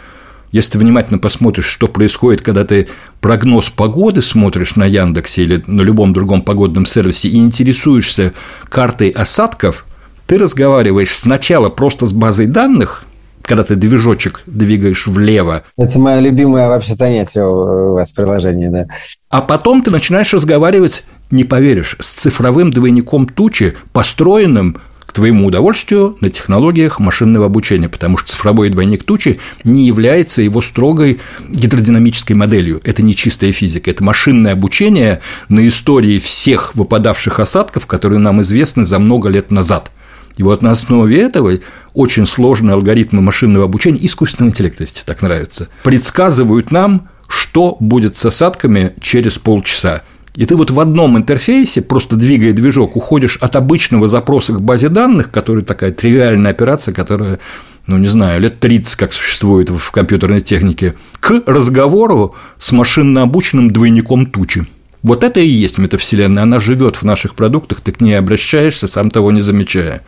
[0.55, 2.87] Если ты внимательно посмотришь, что происходит, когда ты
[3.21, 8.35] прогноз погоды смотришь на Яндексе или на любом другом погодном сервисе и интересуешься
[8.69, 9.85] картой осадков,
[10.29, 13.05] ты разговариваешь сначала просто с базой данных,
[13.43, 15.65] когда ты движочек двигаешь влево.
[15.77, 18.87] Это мое любимое вообще занятие у вас в приложении, да.
[19.31, 24.77] А потом ты начинаешь разговаривать, не поверишь, с цифровым двойником тучи, построенным
[25.15, 31.21] твоему удовольствию на технологиях машинного обучения, потому что цифровой двойник тучи не является его строгой
[31.49, 32.81] гидродинамической моделью.
[32.85, 38.85] Это не чистая физика, это машинное обучение на истории всех выпадавших осадков, которые нам известны
[38.85, 39.91] за много лет назад.
[40.37, 41.59] И вот на основе этого
[41.95, 48.27] очень сложные алгоритмы машинного обучения, искусственного интеллекта, если так нравится, предсказывают нам, что будет с
[48.27, 50.03] осадками через полчаса.
[50.37, 54.89] И ты вот в одном интерфейсе, просто двигая движок, уходишь от обычного запроса к базе
[54.89, 57.39] данных, который такая тривиальная операция, которая
[57.87, 63.71] ну, не знаю, лет 30, как существует в компьютерной технике, к разговору с машинно обученным
[63.71, 64.67] двойником тучи.
[65.03, 69.11] Вот это и есть метавселенная, она живет в наших продуктах, ты к ней обращаешься, сам
[69.11, 70.03] того не замечая.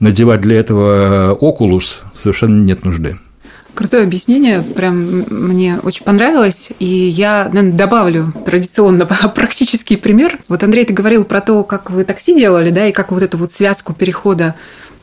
[0.00, 3.18] Надевать для этого Oculus совершенно нет нужды.
[3.74, 6.70] Крутое объяснение, прям мне очень понравилось.
[6.78, 10.38] И я, наверное, добавлю традиционно практический пример.
[10.48, 13.36] Вот, Андрей, ты говорил про то, как вы такси делали, да, и как вот эту
[13.36, 14.54] вот связку перехода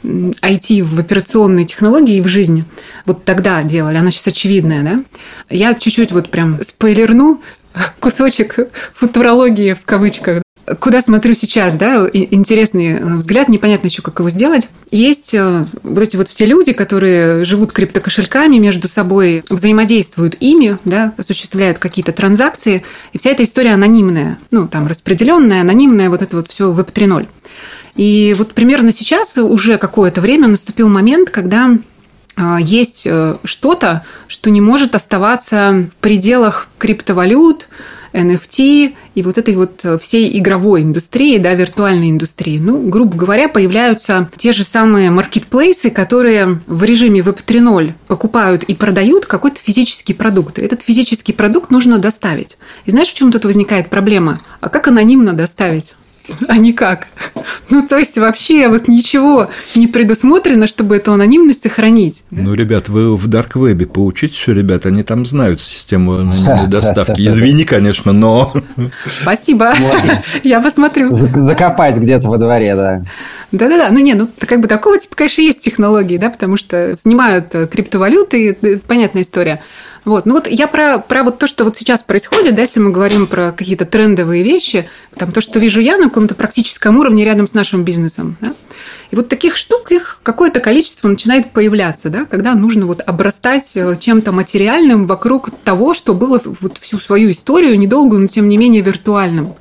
[0.03, 2.65] IT в операционные технологии и в жизнь
[3.05, 5.03] вот тогда делали, она сейчас очевидная, да?
[5.49, 7.41] Я чуть-чуть вот прям спойлерну
[7.99, 8.55] кусочек
[8.93, 10.41] футурологии в кавычках
[10.79, 14.67] куда смотрю сейчас, да, интересный э, взгляд, непонятно еще, как его сделать.
[14.91, 21.13] Есть э, вот эти вот все люди, которые живут криптокошельками, между собой взаимодействуют ими, да,
[21.17, 26.49] осуществляют какие-то транзакции, и вся эта история анонимная, ну, там, распределенная, анонимная, вот это вот
[26.49, 27.27] все Web 3.0.
[27.95, 31.71] И вот примерно сейчас уже какое-то время наступил момент, когда
[32.37, 33.07] э, есть
[33.43, 37.67] что-то, что не может оставаться в пределах криптовалют,
[38.13, 42.57] NFT и вот этой вот э, всей игровой индустрии, да, виртуальной индустрии.
[42.57, 48.75] Ну, грубо говоря, появляются те же самые маркетплейсы, которые в режиме Web 3.0 покупают и
[48.75, 50.59] продают какой-то физический продукт.
[50.59, 52.57] Этот физический продукт нужно доставить.
[52.85, 54.41] И знаешь, в чем тут возникает проблема?
[54.59, 55.93] А как анонимно доставить?
[56.47, 57.07] А никак.
[57.69, 62.23] Ну, то есть, вообще вот ничего не предусмотрено, чтобы эту анонимность сохранить.
[62.31, 67.21] Ну, ребят, вы в Dark Web поучите все, ребят, они там знают систему анонимной доставки.
[67.27, 68.53] Извини, конечно, но...
[69.21, 69.73] Спасибо,
[70.43, 71.15] я посмотрю.
[71.15, 73.03] Закопать где-то во дворе, да.
[73.51, 77.49] Да-да-да, ну не, ну как бы такого типа, конечно, есть технологии, да, потому что снимают
[77.49, 79.61] криптовалюты, это понятная история.
[80.03, 80.25] Вот.
[80.25, 83.27] Ну вот я про, про вот то, что вот сейчас происходит, да, если мы говорим
[83.27, 87.53] про какие-то трендовые вещи, там то, что вижу я на каком-то практическом уровне рядом с
[87.53, 88.35] нашим бизнесом.
[88.41, 88.55] Да?
[89.11, 93.97] И вот таких штук, их какое-то количество начинает появляться, да, когда нужно вот обрастать э,
[93.99, 98.81] чем-то материальным вокруг того, что было вот всю свою историю, недолгую, но тем не менее
[98.81, 99.55] виртуальным.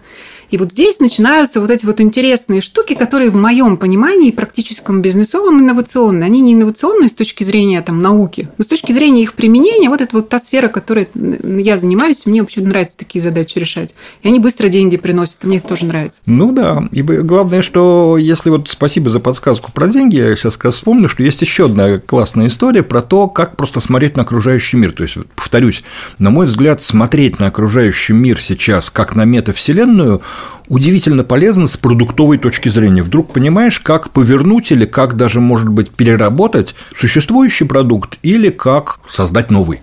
[0.51, 5.61] И вот здесь начинаются вот эти вот интересные штуки, которые в моем понимании практическом бизнесовом
[5.61, 6.27] инновационные.
[6.27, 10.01] Они не инновационные с точки зрения там, науки, но с точки зрения их применения, вот
[10.01, 13.95] это вот та сфера, которой я занимаюсь, мне вообще нравится такие задачи решать.
[14.23, 16.21] И они быстро деньги приносят, мне это тоже нравится.
[16.27, 20.67] Ну да, и главное, что если вот спасибо за подсказку про деньги, я сейчас как
[20.67, 24.77] раз вспомню, что есть еще одна классная история про то, как просто смотреть на окружающий
[24.77, 24.93] мир.
[24.93, 25.85] То есть, повторюсь,
[26.19, 30.23] на мой взгляд, смотреть на окружающий мир сейчас как на метавселенную
[30.68, 33.03] удивительно полезно с продуктовой точки зрения.
[33.03, 39.50] Вдруг понимаешь, как повернуть или как даже, может быть, переработать существующий продукт или как создать
[39.50, 39.81] новый.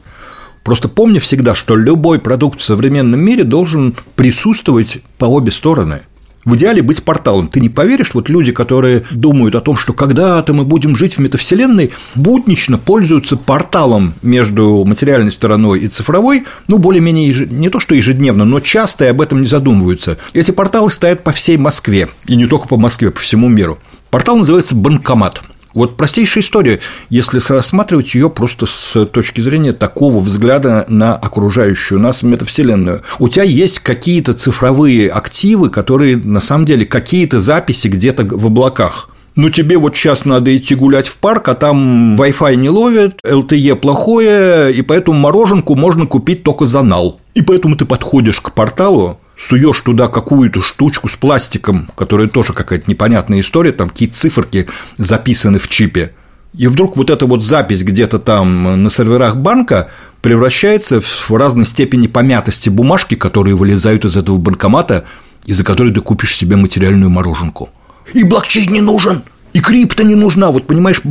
[0.64, 6.02] Просто помни всегда, что любой продукт в современном мире должен присутствовать по обе стороны.
[6.48, 7.50] В идеале быть порталом.
[7.50, 11.20] Ты не поверишь, вот люди, которые думают о том, что когда-то мы будем жить в
[11.20, 17.42] метавселенной, буднично пользуются порталом между материальной стороной и цифровой, ну, более-менее еж...
[17.50, 20.18] не то что ежедневно, но часто и об этом не задумываются.
[20.32, 23.78] Эти порталы стоят по всей Москве, и не только по Москве, по всему миру.
[24.10, 25.42] Портал называется «Банкомат».
[25.78, 32.24] Вот простейшая история, если рассматривать ее просто с точки зрения такого взгляда на окружающую нас
[32.24, 33.04] метавселенную.
[33.20, 39.10] У тебя есть какие-то цифровые активы, которые на самом деле какие-то записи где-то в облаках
[39.36, 43.76] ну тебе вот сейчас надо идти гулять в парк, а там Wi-Fi не ловит, LTE
[43.76, 47.22] плохое, и поэтому мороженку можно купить только за нал.
[47.36, 52.90] И поэтому ты подходишь к порталу, суешь туда какую-то штучку с пластиком, которая тоже какая-то
[52.90, 54.68] непонятная история, там какие-то циферки
[54.98, 56.14] записаны в чипе,
[56.58, 59.90] и вдруг вот эта вот запись где-то там на серверах банка
[60.22, 65.06] превращается в разной степени помятости бумажки, которые вылезают из этого банкомата,
[65.46, 67.70] из-за которой ты купишь себе материальную мороженку.
[68.14, 69.22] И блокчейн не нужен,
[69.54, 70.50] и крипто не нужна.
[70.50, 71.02] Вот понимаешь,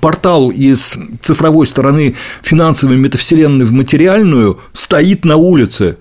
[0.00, 5.96] портал из цифровой стороны финансовой метавселенной в материальную стоит на улице.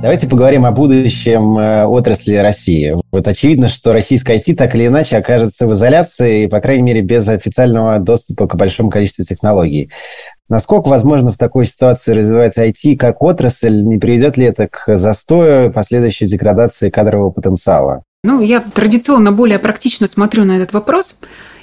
[0.00, 2.94] Давайте поговорим о будущем э, отрасли России.
[3.10, 7.28] Вот очевидно, что российская IT так или иначе окажется в изоляции, по крайней мере, без
[7.28, 9.90] официального доступа к большому количеству технологий.
[10.48, 13.82] Насколько возможно в такой ситуации развивать IT как отрасль?
[13.82, 18.04] Не приведет ли это к застою, последующей деградации кадрового потенциала?
[18.22, 21.16] Ну, я традиционно более практично смотрю на этот вопрос.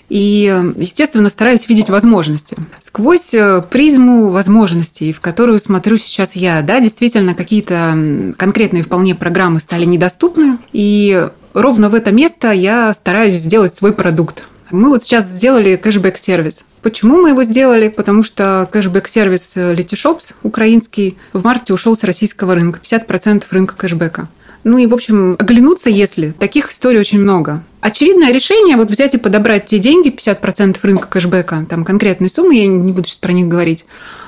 [0.10, 0.44] И,
[0.78, 2.56] естественно, стараюсь видеть возможности.
[2.80, 9.60] Сквозь э, призму возможностей, в которую смотрю сейчас я, да, действительно, какие-то конкретные вполне программы
[9.60, 10.60] стали недоступны.
[10.74, 14.46] И ровно в это место я стараюсь сделать свой продукт.
[14.72, 16.66] Мы вот сейчас сделали кэшбэк-сервис.
[16.82, 17.88] Почему мы его сделали?
[17.88, 22.80] Потому что кэшбэк-сервис Letyshops украинский в марте ушел с российского рынка.
[22.84, 24.28] 50% рынка кэшбэка.
[24.66, 26.32] Ну и, в общем, оглянуться, если.
[26.32, 27.64] Таких историй очень много.
[27.82, 32.66] Очевидное решение вот взять и подобрать те деньги, 50% рынка кэшбэка, там конкретные суммы, я
[32.66, 33.86] не буду сейчас про них говорить,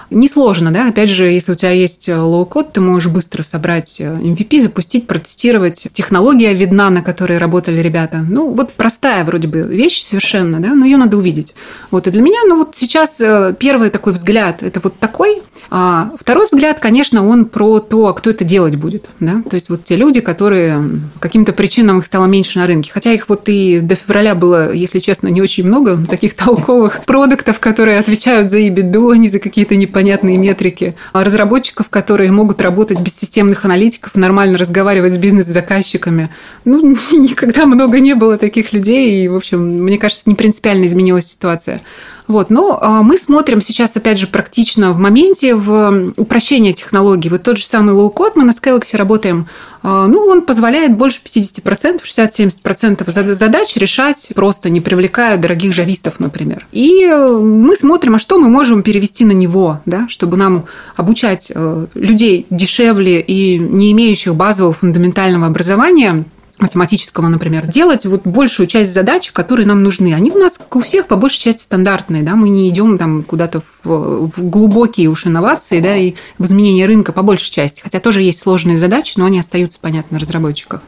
[0.10, 5.06] Несложно, да, опять же, если у тебя есть low-code, ты можешь быстро собрать MVP, запустить,
[5.06, 5.88] протестировать.
[5.92, 8.26] Технология видна, на которой работали ребята.
[8.28, 11.56] Ну, вот простая вроде бы вещь совершенно, да, но ее надо увидеть.
[11.92, 16.12] Вот, и для меня, ну, вот сейчас э, первый такой взгляд, это вот такой, а
[16.20, 19.96] второй взгляд, конечно, он про то, кто это делать будет, да, то есть вот те
[19.96, 20.84] люди, которые
[21.20, 25.00] каким-то причинам их стало меньше на рынке, хотя их вот и до февраля было, если
[25.00, 29.76] честно, не очень много, таких толковых продуктов, которые отвечают за EBITDA, а не за какие-то
[29.76, 36.30] непонятные понятные метрики, а разработчиков, которые могут работать без системных аналитиков, нормально разговаривать с бизнес-заказчиками.
[36.66, 41.28] Ну, никогда много не было таких людей, и, в общем, мне кажется, не принципиально изменилась
[41.28, 41.82] ситуация.
[42.28, 47.30] Вот, но а, мы смотрим сейчас, опять же, практично в моменте в упрощение технологий.
[47.30, 49.48] Вот тот же самый low-code, мы на Scalex работаем,
[49.82, 56.68] а, ну, он позволяет больше 50%, 60-70% задач решать просто не привлекая дорогих жавистов, например.
[56.74, 60.66] И э, мы смотрим, а что мы можем перевести на него, да, чтобы нам
[60.98, 66.26] обучать э, людей дешевле и не имеющих базового фундаментального образования
[66.60, 70.14] математического, например, делать вот большую часть задач, которые нам нужны.
[70.14, 73.62] Они у нас, у всех, по большей части стандартные, да, мы не идем там куда-то
[73.84, 78.22] в, в глубокие уж инновации, да, и в изменение рынка по большей части, хотя тоже
[78.22, 80.82] есть сложные задачи, но они остаются, понятно, на разработчиках.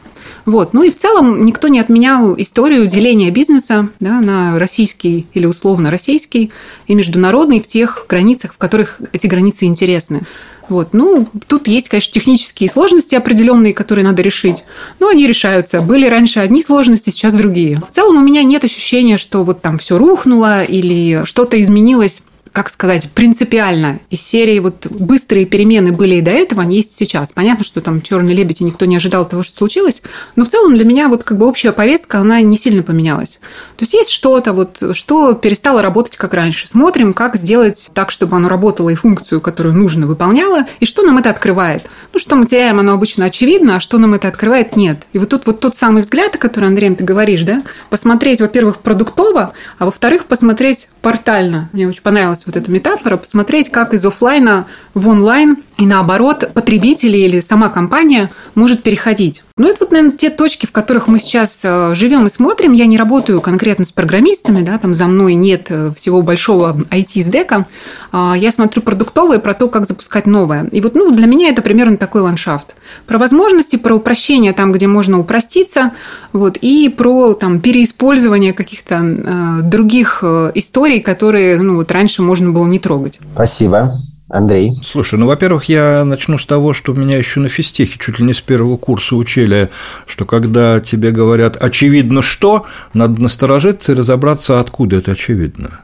[0.44, 0.72] Вот.
[0.72, 5.90] Ну и в целом никто не отменял историю деления бизнеса да, на российский или условно
[5.90, 6.50] российский
[6.86, 10.22] и международный в тех границах, в которых эти границы интересны.
[10.70, 10.94] Вот.
[10.94, 14.64] Ну, тут есть, конечно, технические сложности определенные, которые надо решить,
[15.00, 15.80] но они решаются.
[15.80, 17.82] Были раньше одни сложности, сейчас другие.
[17.86, 22.68] В целом у меня нет ощущения, что вот там все рухнуло или что-то изменилось как
[22.68, 24.00] сказать, принципиально.
[24.10, 27.32] Из серии вот быстрые перемены были и до этого, они есть сейчас.
[27.32, 30.02] Понятно, что там черный лебедь, и никто не ожидал того, что случилось,
[30.36, 33.38] но в целом для меня вот как бы общая повестка, она не сильно поменялась.
[33.76, 36.68] То есть есть что-то, вот, что перестало работать как раньше.
[36.68, 41.18] Смотрим, как сделать так, чтобы оно работало и функцию, которую нужно, выполняло, и что нам
[41.18, 41.84] это открывает.
[42.12, 45.02] Ну, что мы теряем, оно обычно очевидно, а что нам это открывает, нет.
[45.12, 48.78] И вот тут вот тот самый взгляд, о котором, Андрей, ты говоришь, да, посмотреть, во-первых,
[48.78, 51.68] продуктово, а во-вторых, посмотреть портально.
[51.72, 52.02] Мне очень
[52.40, 57.68] понравилась вот эта метафора, посмотреть, как из офлайна в онлайн и наоборот потребители или сама
[57.68, 59.42] компания может переходить.
[59.60, 62.72] Ну, это вот, наверное, те точки, в которых мы сейчас э, живем и смотрим.
[62.72, 67.66] Я не работаю конкретно с программистами, да, там за мной нет э, всего большого IT-сдека.
[68.10, 70.64] А, я смотрю продуктовые про то, как запускать новое.
[70.72, 72.74] И вот ну, для меня это примерно такой ландшафт.
[73.06, 75.92] Про возможности, про упрощение там, где можно упроститься,
[76.32, 82.66] вот, и про там, переиспользование каких-то э, других историй, которые ну, вот раньше можно было
[82.66, 83.18] не трогать.
[83.34, 84.00] Спасибо.
[84.30, 84.80] Андрей?
[84.86, 88.32] Слушай, ну, во-первых, я начну с того, что меня еще на физтехе чуть ли не
[88.32, 89.70] с первого курса учили,
[90.06, 92.64] что когда тебе говорят «очевидно что»,
[92.94, 95.80] надо насторожиться и разобраться, откуда это очевидно.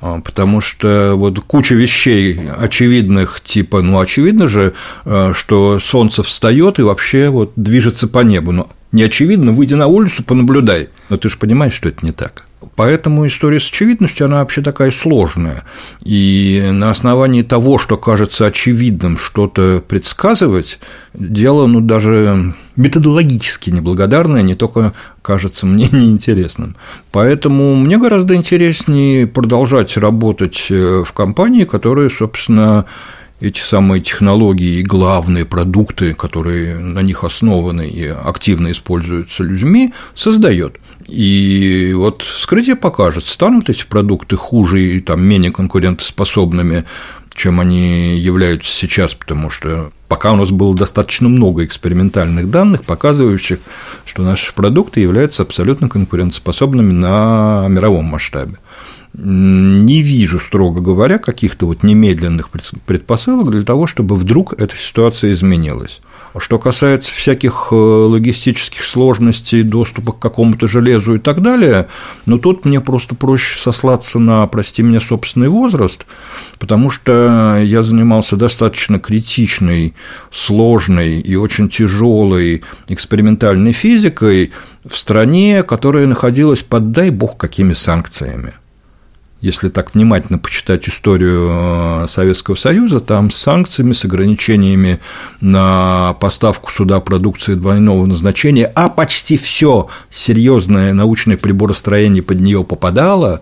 [0.00, 4.72] А, потому что вот куча вещей очевидных, типа, ну, очевидно же,
[5.04, 8.52] э, что солнце встает и вообще вот движется по небу.
[8.52, 10.88] Но не очевидно, выйди на улицу, понаблюдай.
[11.10, 12.47] Но ты же понимаешь, что это не так.
[12.74, 15.62] Поэтому история с очевидностью, она вообще такая сложная.
[16.04, 20.80] И на основании того, что кажется очевидным, что-то предсказывать,
[21.14, 24.92] дело, ну, даже методологически неблагодарное, не только
[25.22, 26.74] кажется мне неинтересным.
[27.12, 32.86] Поэтому мне гораздо интереснее продолжать работать э, в компании, которая, собственно,
[33.40, 40.78] эти самые технологии и главные продукты, которые на них основаны и активно используются людьми, создает.
[41.06, 46.84] И вот вскрытие покажет, станут эти продукты хуже и там, менее конкурентоспособными,
[47.34, 53.60] чем они являются сейчас, потому что пока у нас было достаточно много экспериментальных данных, показывающих,
[54.04, 58.56] что наши продукты являются абсолютно конкурентоспособными на мировом масштабе.
[59.14, 66.00] Не вижу, строго говоря, каких-то вот немедленных предпосылок для того, чтобы вдруг эта ситуация изменилась.
[66.40, 71.88] Что касается всяких э, логистических сложностей, доступа к какому-то железу и так далее,
[72.26, 76.06] ну тут мне просто проще сослаться на, прости меня, собственный возраст,
[76.58, 79.94] потому что я занимался достаточно критичной,
[80.30, 84.52] сложной и очень тяжелой экспериментальной физикой
[84.84, 88.54] в стране, которая находилась под, дай бог, какими санкциями
[89.40, 94.98] если так внимательно почитать историю э, Советского Союза, там с санкциями, с ограничениями
[95.40, 103.40] на поставку сюда продукции двойного назначения, а почти все серьезное научное приборостроение под нее попадало,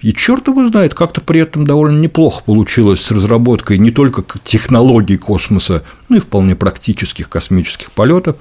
[0.00, 5.16] и черт его знает, как-то при этом довольно неплохо получилось с разработкой не только технологий
[5.16, 8.36] космоса, но и вполне практических космических полетов.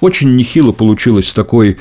[0.00, 1.78] Очень нехило получилось с такой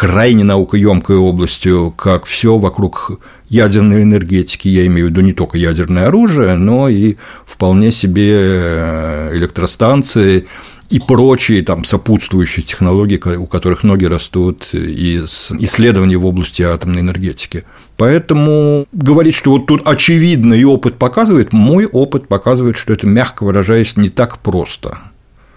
[0.00, 3.20] крайне наукоемкой областью, как все вокруг
[3.50, 9.36] ядерной энергетики, я имею в виду не только ядерное оружие, но и вполне себе э,
[9.36, 10.46] электростанции
[10.88, 17.64] и прочие там сопутствующие технологии, у которых ноги растут из исследований в области атомной энергетики.
[17.98, 23.44] Поэтому говорить, что вот тут очевидно и опыт показывает, мой опыт показывает, что это, мягко
[23.44, 24.96] выражаясь, не так просто.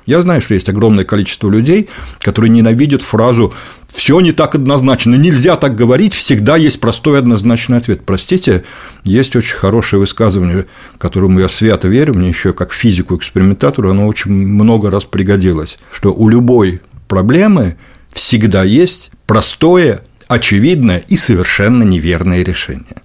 [0.05, 1.89] Я знаю, что есть огромное количество людей,
[2.19, 3.53] которые ненавидят фразу
[3.87, 8.01] «все не так однозначно, нельзя так говорить, всегда есть простой однозначный ответ».
[8.05, 8.63] Простите,
[9.03, 10.65] есть очень хорошее высказывание,
[10.97, 16.27] которому я свято верю, мне еще как физику-экспериментатору оно очень много раз пригодилось, что у
[16.27, 17.77] любой проблемы
[18.11, 23.01] всегда есть простое, очевидное и совершенно неверное решение.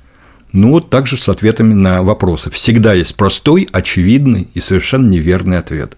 [0.53, 2.51] Ну, вот так же с ответами на вопросы.
[2.51, 5.97] Всегда есть простой, очевидный и совершенно неверный ответ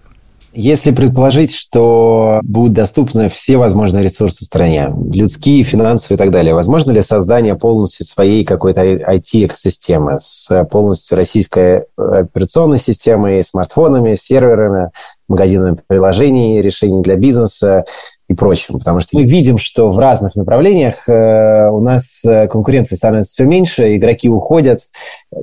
[0.53, 6.91] если предположить, что будут доступны все возможные ресурсы стране, людские, финансовые и так далее, возможно
[6.91, 14.91] ли создание полностью своей какой-то IT-экосистемы с полностью российской операционной системой, смартфонами, серверами,
[15.27, 17.85] магазинами приложений, решений для бизнеса
[18.31, 18.79] и прочим.
[18.79, 23.45] Потому что мы видим, что в разных направлениях э, у нас э, конкуренции становится все
[23.45, 24.81] меньше, игроки уходят,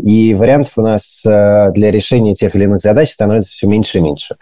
[0.02, 4.00] и вариантов у нас э, для решения тех или иных задач становится все меньше и
[4.00, 4.36] меньше.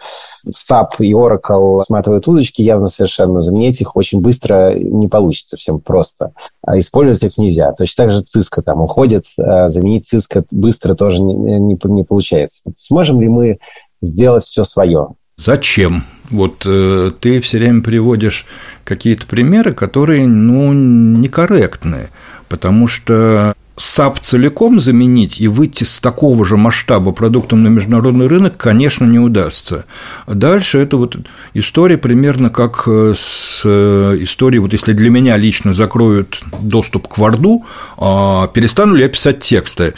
[0.47, 3.41] SAP и Oracle сматывают удочки явно совершенно.
[3.41, 6.31] Заменить их очень быстро не получится всем просто.
[6.65, 7.73] А использовать их нельзя.
[7.73, 12.63] Точно так же Cisco там уходит, а заменить Cisco быстро тоже не, не, не получается.
[12.75, 13.59] Сможем ли мы
[14.01, 15.09] сделать все свое?
[15.39, 16.03] Зачем?
[16.31, 18.47] Вот э, ты все время приводишь
[18.83, 22.09] какие-то примеры, которые, ну, некорректные,
[22.49, 28.57] потому что SAP целиком заменить и выйти с такого же масштаба продуктом на международный рынок,
[28.57, 29.85] конечно, не удастся.
[30.25, 31.15] Дальше это вот
[31.53, 37.19] история примерно как э, с э, историей, вот если для меня лично закроют доступ к
[37.19, 37.63] Варду,
[37.95, 39.93] перестану ли я писать тексты?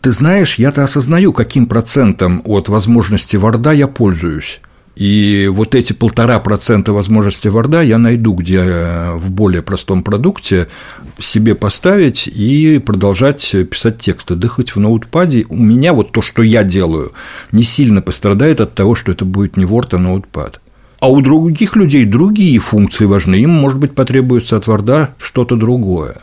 [0.00, 4.60] Ты знаешь, я-то осознаю, каким процентом от возможности Варда я пользуюсь.
[4.94, 10.68] И вот эти полтора процента возможности Варда я найду, где э, в более простом продукте
[11.18, 14.34] себе поставить и продолжать писать тексты.
[14.34, 17.12] Да хоть в ноутпаде у меня вот то, что я делаю,
[17.52, 20.60] не сильно пострадает от того, что это будет не Word, а Notepad.
[21.00, 23.36] А у других людей другие функции важны.
[23.36, 26.16] Им, может быть, потребуется от Word а что-то другое.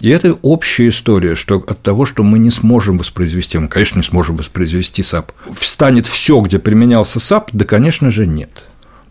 [0.00, 4.04] И это общая история, что от того, что мы не сможем воспроизвести, мы, конечно, не
[4.04, 8.64] сможем воспроизвести SAP, встанет все, где применялся SAP, да, конечно же, нет.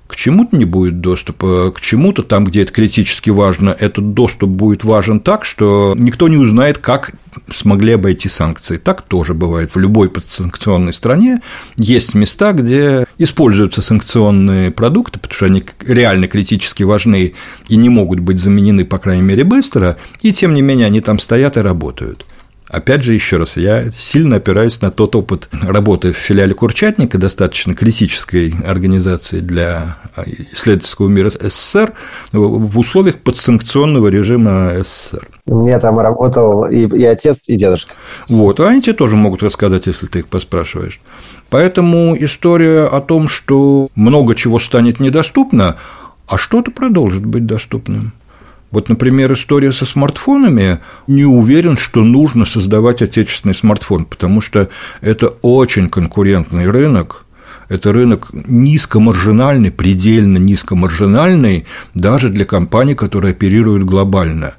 [0.08, 4.84] К чему-то не будет доступа, к чему-то там, где это критически важно, этот доступ будет
[4.84, 7.14] важен так, что никто не узнает, как
[7.52, 8.78] смогли обойти санкции.
[8.78, 11.42] Так тоже бывает в любой подсанкционной стране.
[11.78, 17.34] Есть места, где используются санкционные продукты, потому что они реально критически важны
[17.68, 21.18] и не могут быть заменены, по крайней мере, быстро, и тем не менее они там
[21.18, 22.26] стоят и работают.
[22.74, 27.76] Опять же, еще раз, я сильно опираюсь на тот опыт работы в филиале Курчатника, достаточно
[27.76, 31.94] критической организации для исследовательского мира СССР,
[32.32, 35.28] в условиях подсанкционного режима СССР.
[35.46, 37.94] У меня там работал и, и отец, и дедушка.
[38.28, 41.00] Вот, а они тебе тоже могут рассказать, если ты их поспрашиваешь.
[41.52, 45.78] Поэтому история о том, что много чего станет недоступно,
[46.26, 48.14] а что-то продолжит быть доступным.
[48.74, 50.80] Вот, например, история со смартфонами.
[51.06, 54.68] Не уверен, что нужно создавать отечественный смартфон, потому что
[55.00, 57.24] это очень конкурентный рынок,
[57.70, 64.56] это рынок низкомаржинальный, предельно низкомаржинальный даже для компаний, которые оперируют глобально.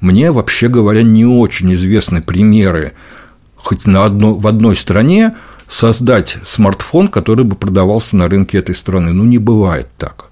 [0.00, 2.92] Мне, вообще говоря, не очень известны примеры,
[3.56, 5.34] хоть на одно, в одной стране
[5.68, 9.12] создать смартфон, который бы продавался на рынке этой страны.
[9.12, 10.30] Ну, не бывает так.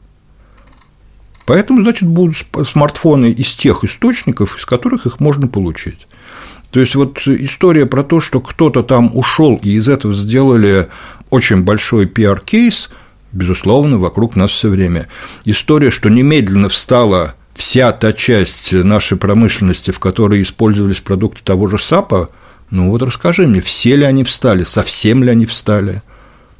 [1.46, 2.36] Поэтому, значит, будут
[2.66, 6.06] смартфоны из тех источников, из которых их можно получить.
[6.70, 10.88] То есть вот история про то, что кто-то там ушел и из этого сделали
[11.28, 12.90] очень большой пиар-кейс,
[13.32, 15.08] безусловно, вокруг нас все время.
[15.44, 21.78] История, что немедленно встала вся та часть нашей промышленности, в которой использовались продукты того же
[21.78, 22.30] САПа,
[22.70, 26.02] ну вот расскажи мне, все ли они встали, совсем ли они встали?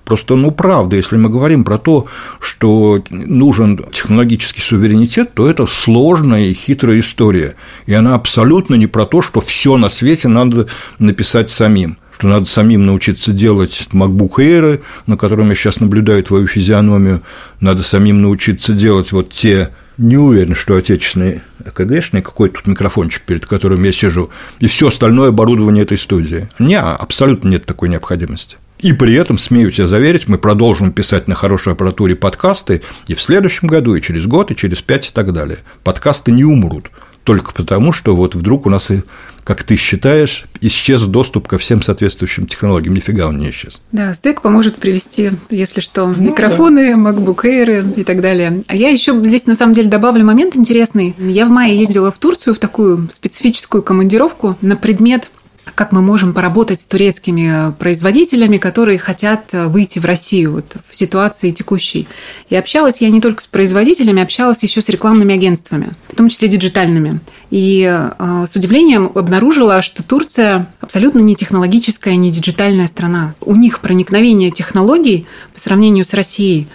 [0.05, 2.07] Просто, ну, правда, если мы говорим про то,
[2.41, 7.55] что нужен технологический суверенитет, то это сложная и хитрая история.
[7.87, 12.45] И она абсолютно не про то, что все на свете надо написать самим что надо
[12.45, 17.23] самим научиться делать MacBook Air, на котором я сейчас наблюдаю твою физиономию,
[17.59, 23.47] надо самим научиться делать вот те не уверен, что отечественный ЭКГшный, какой тут микрофончик, перед
[23.47, 24.31] которым я сижу,
[24.61, 26.49] и все остальное оборудование этой студии.
[26.59, 28.57] Не, абсолютно нет такой необходимости.
[28.83, 33.23] И при этом, смею тебя заверить, мы продолжим писать на хорошей аппаратуре подкасты и в
[33.23, 35.59] следующем году, и через год, и через пять, и так далее.
[35.85, 36.91] Подкасты не умрут
[37.25, 39.03] только потому, что вот вдруг у нас, и,
[39.45, 42.95] как ты считаешь, исчез доступ ко всем соответствующим технологиям.
[42.95, 43.81] Нифига он не исчез.
[43.93, 47.01] Да, SDEC поможет привести, если что, ну, микрофоны, да.
[47.01, 48.63] MacBook Air и так далее.
[48.67, 51.15] А я еще здесь на самом деле добавлю момент интересный.
[51.19, 55.31] Я в мае ездила в Турцию в такую специфическую командировку на предмет
[55.75, 61.51] как мы можем поработать с турецкими производителями, которые хотят выйти в Россию вот, в ситуации
[61.53, 62.09] текущей.
[62.51, 66.49] И общалась я не только с производителями, общалась еще с рекламными агентствами, в том числе
[66.49, 67.21] диджитальными.
[67.51, 73.35] И э, с удивлением обнаружила, что Турция абсолютно не технологическая, не диджитальная страна.
[73.41, 76.69] У них проникновение технологий по сравнению с Россией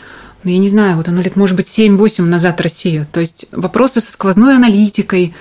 [0.44, 3.06] ну, я не знаю, вот оно лет, может быть, 7-8 назад Россия.
[3.12, 5.34] То есть вопросы со сквозной аналитикой,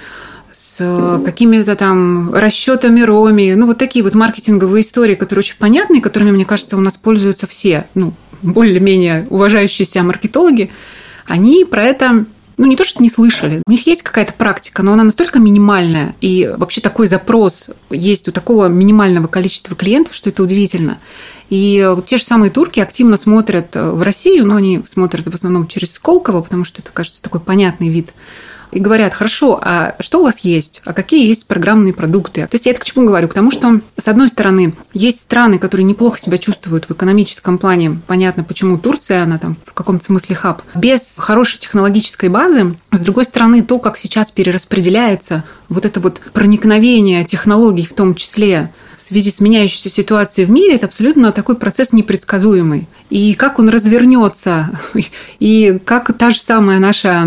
[0.76, 6.32] с какими-то там расчетами Роми, ну вот такие вот маркетинговые истории, которые очень понятны, которыми,
[6.32, 8.12] мне кажется, у нас пользуются все, ну,
[8.42, 10.70] более-менее уважающиеся маркетологи,
[11.26, 12.26] они про это
[12.58, 13.62] ну, не то, что не слышали.
[13.66, 18.32] У них есть какая-то практика, но она настолько минимальная, и вообще такой запрос есть у
[18.32, 20.98] такого минимального количества клиентов, что это удивительно.
[21.48, 25.92] И те же самые турки активно смотрят в Россию, но они смотрят в основном через
[25.92, 28.12] Сколково, потому что это, кажется, такой понятный вид
[28.70, 30.82] и говорят, хорошо, а что у вас есть?
[30.84, 32.42] А какие есть программные продукты?
[32.42, 33.28] То есть я это к чему говорю?
[33.28, 38.00] К тому, что, с одной стороны, есть страны, которые неплохо себя чувствуют в экономическом плане.
[38.06, 40.62] Понятно, почему Турция, она там в каком-то смысле хаб.
[40.74, 47.24] Без хорошей технологической базы, с другой стороны, то, как сейчас перераспределяется вот это вот проникновение
[47.24, 51.92] технологий в том числе в связи с меняющейся ситуацией в мире, это абсолютно такой процесс
[51.92, 52.88] непредсказуемый.
[53.08, 54.70] И как он развернется,
[55.38, 57.24] и как та же самая наша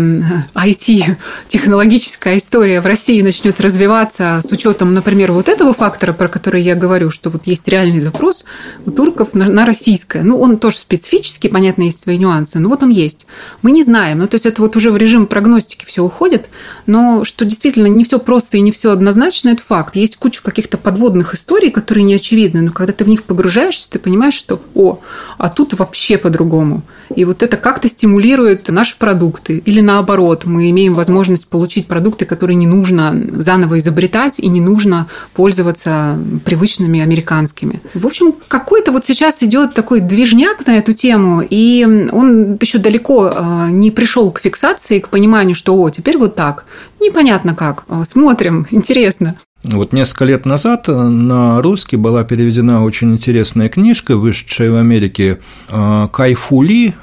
[0.54, 6.74] IT-технологическая история в России начнет развиваться с учетом, например, вот этого фактора, про который я
[6.74, 8.44] говорю, что вот есть реальный запрос
[8.84, 10.22] у турков на, на российское.
[10.22, 13.26] Ну, он тоже специфический, понятно, есть свои нюансы, но вот он есть.
[13.62, 14.18] Мы не знаем.
[14.18, 16.48] Ну, то есть это вот уже в режим прогностики все уходит,
[16.86, 19.96] но что действительно не все просто и не все однозначно, это факт.
[19.96, 23.98] Есть куча каких-то подводных историй, которые не очевидны, но когда ты в них погружаешься, ты
[23.98, 25.00] понимаешь, что, о,
[25.38, 26.82] а тут тут вообще по-другому.
[27.14, 29.58] И вот это как-то стимулирует наши продукты.
[29.64, 35.06] Или наоборот, мы имеем возможность получить продукты, которые не нужно заново изобретать и не нужно
[35.34, 37.80] пользоваться привычными американскими.
[37.94, 43.32] В общем, какой-то вот сейчас идет такой движняк на эту тему, и он еще далеко
[43.34, 46.64] а, не пришел к фиксации, к пониманию, что о, теперь вот так.
[47.00, 47.84] Непонятно как.
[48.04, 49.36] Смотрим, интересно.
[49.62, 55.38] Вот несколько лет назад на русский была переведена очень интересная книжка, вышедшая в Америке,
[55.68, 56.94] э, Кайфули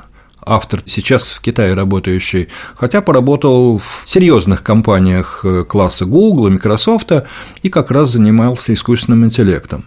[0.47, 7.11] автор, сейчас в Китае работающий, хотя поработал в серьезных компаниях э, класса Google, Microsoft
[7.61, 9.85] и как раз занимался искусственным интеллектом.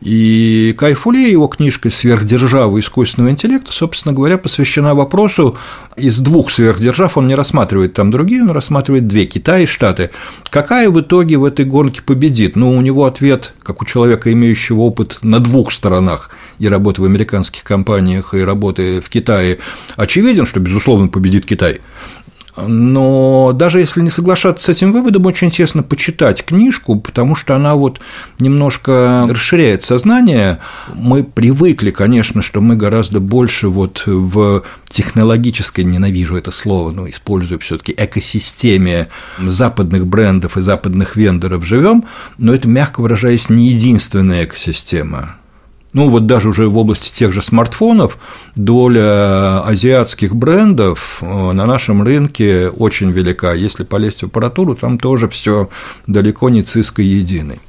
[0.00, 5.56] И Кайфуле, его книжка «Сверхдержава искусственного интеллекта», собственно говоря, посвящена вопросу
[5.96, 10.10] из двух сверхдержав, он не рассматривает там другие, он рассматривает две– Китай и Штаты.
[10.50, 12.54] Какая в итоге в этой гонке победит?
[12.54, 16.30] Ну, у него ответ, как у человека, имеющего опыт на двух сторонах
[16.60, 19.58] и работы в американских компаниях, и работы в Китае,
[19.96, 21.80] очевиден, что, безусловно, победит Китай.
[22.66, 27.74] Но даже если не соглашаться с этим выводом, очень интересно почитать книжку, потому что она
[27.74, 28.00] вот
[28.38, 30.58] немножко расширяет сознание.
[30.94, 37.60] Мы привыкли, конечно, что мы гораздо больше вот в технологической, ненавижу это слово, но использую
[37.60, 42.04] все таки экосистеме западных брендов и западных вендоров живем,
[42.38, 45.37] но это, мягко выражаясь, не единственная экосистема.
[45.94, 48.18] Ну, вот даже уже в области тех же смартфонов
[48.56, 53.54] доля азиатских брендов э, на нашем рынке очень велика.
[53.54, 55.70] Если полезть в аппаратуру, там тоже все
[56.06, 57.60] далеко не циской единой.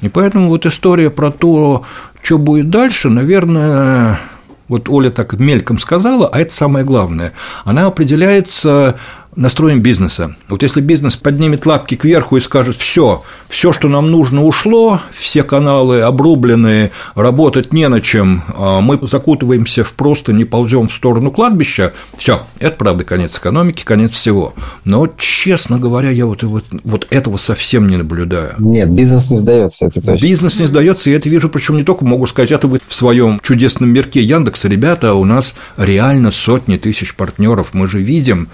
[0.00, 1.84] И поэтому вот история про то,
[2.20, 4.18] что будет дальше, наверное,
[4.66, 7.32] вот Оля так мельком сказала, а это самое главное.
[7.64, 8.98] Она определяется
[9.38, 10.36] настроем бизнеса.
[10.48, 15.44] Вот если бизнес поднимет лапки кверху и скажет, все, все, что нам нужно, ушло, все
[15.44, 21.30] каналы обрублены, работать не на чем, а мы закутываемся в просто не ползем в сторону
[21.30, 24.54] кладбища, все, это правда конец экономики, конец всего.
[24.84, 28.54] Но, честно говоря, я вот, вот, вот этого совсем не наблюдаю.
[28.58, 30.20] Нет, бизнес не сдается, это точно.
[30.20, 33.38] Бизнес не сдается, и это вижу, причем не только могу сказать, это вы в своем
[33.40, 38.48] чудесном мирке Яндекса, ребята, у нас реально сотни тысяч партнеров, мы же видим,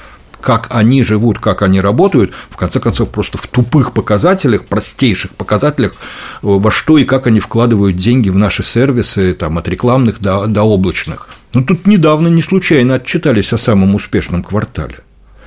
[0.44, 5.92] как они живут, как они работают, в конце концов, просто в тупых показателях, простейших показателях,
[5.92, 5.96] э,
[6.42, 10.62] во что и как они вкладывают деньги в наши сервисы, там, от рекламных до, до
[10.62, 11.28] облачных.
[11.54, 14.98] Ну, тут недавно не случайно отчитались о самом успешном квартале.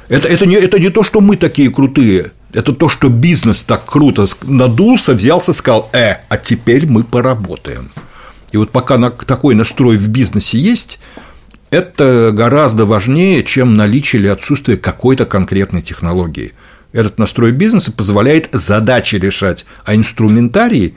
[0.09, 3.85] Это, это, не, это не то, что мы такие крутые, это то, что бизнес так
[3.85, 7.91] круто надулся, взялся, сказал, э, а теперь мы поработаем.
[8.51, 10.99] И вот пока такой настрой в бизнесе есть,
[11.69, 16.53] это гораздо важнее, чем наличие или отсутствие какой-то конкретной технологии.
[16.93, 20.95] Этот настрой бизнеса позволяет задачи решать, а инструментарий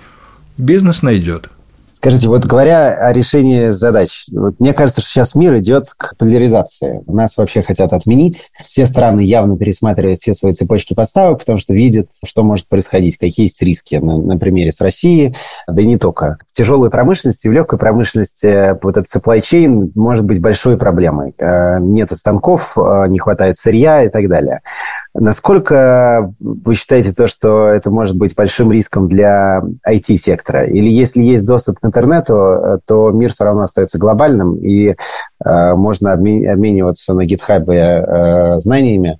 [0.57, 1.51] бизнес найдет.
[1.93, 7.03] Скажите, вот говоря о решении задач, вот мне кажется, что сейчас мир идет к поляризации.
[7.07, 8.51] Нас вообще хотят отменить.
[8.63, 13.47] Все страны явно пересматривают все свои цепочки поставок, потому что видят, что может происходить, какие
[13.47, 15.37] есть риски на, на примере с Россией,
[15.69, 16.39] да и не только.
[16.49, 21.35] В тяжелой промышленности, в легкой промышленности вот этот supply chain может быть большой проблемой.
[21.39, 24.61] Э, нет станков, э, не хватает сырья и так далее.
[25.13, 30.67] Насколько вы считаете то, что это может быть большим риском для IT-сектора?
[30.67, 34.95] Или если есть доступ к интернету, то мир все равно остается глобальным, и
[35.45, 39.19] э, можно обмениваться на GitHub э, знаниями,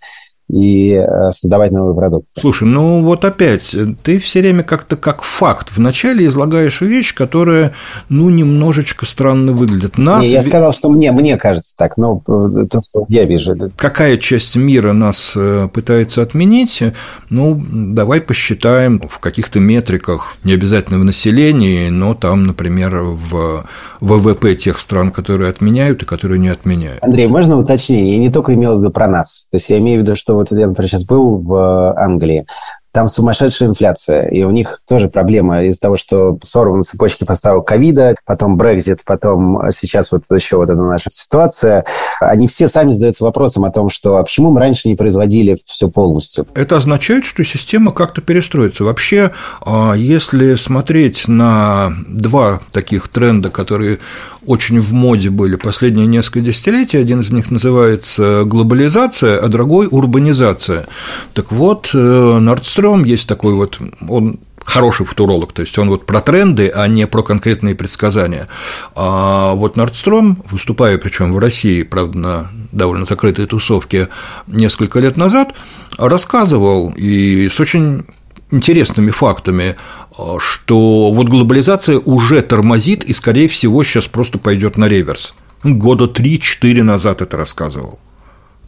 [0.51, 2.27] и э, создавать новый продукт.
[2.39, 7.73] Слушай, ну вот опять, ты все время как-то как факт вначале излагаешь вещь, которая,
[8.09, 9.99] ну, немножечко странно выглядит.
[9.99, 10.23] Нас...
[10.23, 13.57] Не, я сказал, что мне, мне кажется так, но э, то, что я вижу.
[13.77, 16.83] Какая часть мира нас э, пытается отменить?
[17.29, 23.65] Ну, давай посчитаем в каких-то метриках, не обязательно в населении, но там, например, в
[24.01, 27.03] ВВП тех стран, которые отменяют и которые не отменяют.
[27.03, 28.15] Андрей, можно уточнение?
[28.15, 29.47] Я не только имел в виду про нас.
[29.51, 32.47] То есть я имею в виду, что вот я, например, сейчас был в э, Англии,
[32.93, 38.17] там сумасшедшая инфляция, и у них тоже проблема из-за того, что сорваны цепочки поставок ковида,
[38.25, 41.85] потом Брекзит, потом сейчас вот еще вот эта наша ситуация.
[42.21, 45.89] Они все сами задаются вопросом о том, что а почему мы раньше не производили все
[45.89, 46.47] полностью?
[46.55, 48.85] Это означает, что система как-то перестроится.
[48.85, 49.33] Вообще,
[49.65, 53.99] а, если смотреть на два таких тренда, которые
[54.47, 56.99] очень в моде были последние несколько десятилетий.
[56.99, 60.87] Один из них называется глобализация, а другой урбанизация.
[61.35, 61.91] Так вот,
[62.81, 63.79] Нордстром есть такой вот,
[64.09, 68.49] он хороший футуролог, то есть он вот про тренды, а не про конкретные предсказания.
[68.95, 74.09] А вот Нордстром, выступая причем в России, правда, на довольно закрытой тусовке
[74.47, 75.55] несколько лет назад,
[75.99, 78.05] рассказывал и с очень
[78.51, 79.77] интересными фактами,
[80.39, 85.35] что вот глобализация уже тормозит и, скорее всего, сейчас просто пойдет на реверс.
[85.63, 88.01] Года 3-4 назад это рассказывал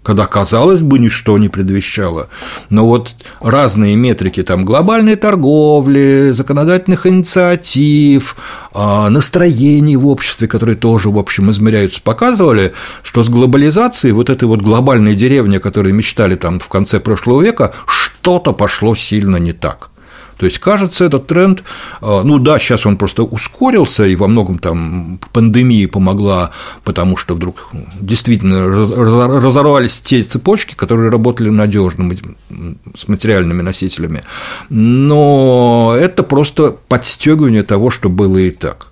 [0.02, 2.28] когда, казалось бы, ничто не предвещало.
[2.70, 8.36] Но вот разные метрики там глобальной торговли, законодательных инициатив,
[8.74, 12.72] а, настроений в обществе, которые тоже, в общем, измеряются, показывали,
[13.02, 17.72] что с глобализацией вот этой вот глобальной деревни, которые мечтали там в конце прошлого века,
[17.86, 19.91] что-то пошло сильно не так.
[20.42, 21.62] То есть, кажется, этот тренд,
[22.00, 26.50] э, ну да, сейчас он просто ускорился, и во многом там пандемия помогла,
[26.82, 27.68] потому что вдруг
[28.00, 32.12] действительно разорвались те цепочки, которые работали надежно
[32.96, 34.22] с материальными носителями.
[34.68, 38.88] Но это просто подстегивание того, что было и так.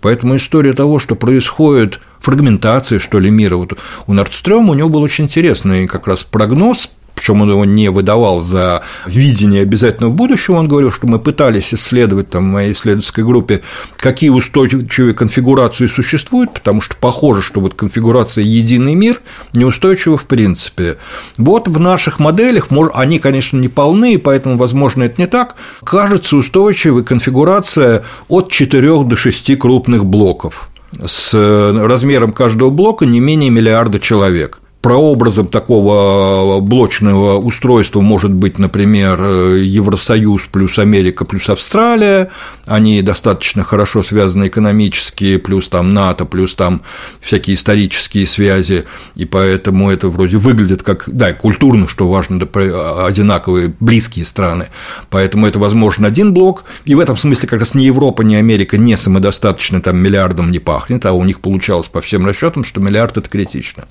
[0.00, 3.56] Поэтому история того, что происходит фрагментация, что ли, мира.
[3.56, 3.76] Вот
[4.06, 6.92] у Нордстрёма у него был очень интересный как раз прогноз
[7.22, 12.30] причем он его не выдавал за видение обязательного будущего, он говорил, что мы пытались исследовать
[12.30, 13.62] там, в моей исследовательской группе,
[13.96, 19.20] какие устойчивые конфигурации существуют, потому что похоже, что вот конфигурация «единый мир»
[19.52, 20.96] неустойчива в принципе.
[21.38, 25.54] Вот в наших моделях, они, конечно, не полны, поэтому, возможно, это не так,
[25.84, 30.70] кажется устойчивой конфигурация от 4 до 6 крупных блоков
[31.06, 39.22] с размером каждого блока не менее миллиарда человек прообразом такого блочного устройства может быть, например,
[39.22, 42.30] Евросоюз плюс Америка плюс Австралия,
[42.66, 46.82] они достаточно хорошо связаны экономически, плюс там НАТО, плюс там
[47.20, 53.72] всякие исторические связи, и поэтому это вроде выглядит как, да, культурно, что важно, да, одинаковые
[53.78, 54.66] близкие страны,
[55.10, 58.76] поэтому это, возможно, один блок, и в этом смысле как раз ни Европа, ни Америка
[58.76, 63.16] не самодостаточны, там миллиардом не пахнет, а у них получалось по всем расчетам, что миллиард–
[63.18, 63.84] это критично.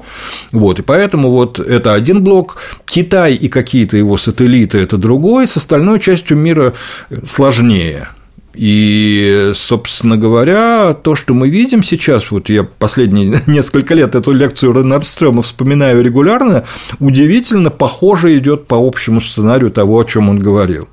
[0.52, 5.56] Вот, и поэтому вот это один блок, Китай и какие-то его сателлиты– это другой, с
[5.58, 6.74] остальной частью мира
[7.28, 8.08] сложнее.
[8.56, 14.74] И, собственно говоря, то, что мы видим сейчас, вот я последние несколько лет эту лекцию
[14.74, 16.66] Ренарстрёма вспоминаю регулярно,
[17.00, 20.90] удивительно похоже идет по общему сценарию того, о чем он говорил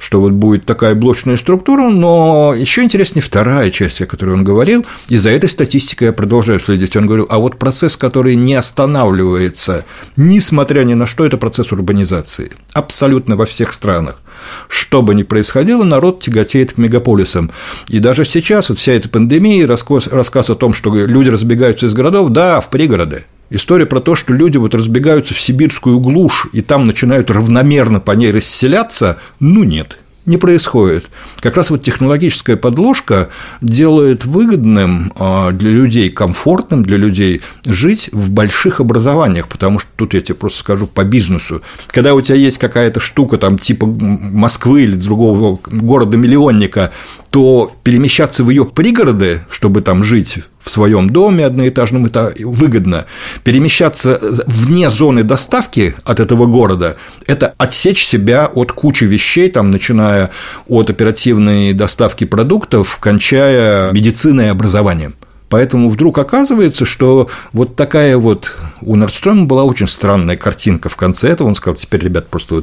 [0.00, 4.84] что вот будет такая блочная структура, но еще интереснее вторая часть, о которой он говорил,
[5.08, 6.96] и за этой статистикой я продолжаю следить.
[6.96, 9.84] Он говорил, а вот процесс, который не останавливается,
[10.16, 14.20] несмотря ни на что, это процесс урбанизации, абсолютно во всех странах.
[14.68, 17.50] Что бы ни происходило, народ тяготеет к мегаполисам.
[17.88, 21.92] И даже сейчас вот вся эта пандемия, рассказ, рассказ о том, что люди разбегаются из
[21.92, 26.62] городов, да, в пригороды, История про то, что люди вот разбегаются в сибирскую глушь и
[26.62, 31.10] там начинают равномерно по ней расселяться, ну нет, не происходит.
[31.40, 33.30] Как раз вот технологическая подложка
[33.60, 40.14] делает выгодным а, для людей, комфортным для людей жить в больших образованиях, потому что тут
[40.14, 41.62] я тебе просто скажу по бизнесу.
[41.88, 46.92] Когда у тебя есть какая-то штука там типа Москвы или другого города-миллионника,
[47.30, 53.06] то перемещаться в ее пригороды, чтобы там жить в своем доме одноэтажном, это выгодно.
[53.44, 60.30] Перемещаться вне зоны доставки от этого города– это отсечь себя от кучи вещей, там, начиная
[60.66, 65.14] от оперативной доставки продуктов, кончая медициной и образованием.
[65.50, 71.28] Поэтому вдруг оказывается, что вот такая вот у Нордстрома была очень странная картинка в конце
[71.28, 71.48] этого.
[71.48, 72.62] Он сказал, теперь, ребят, просто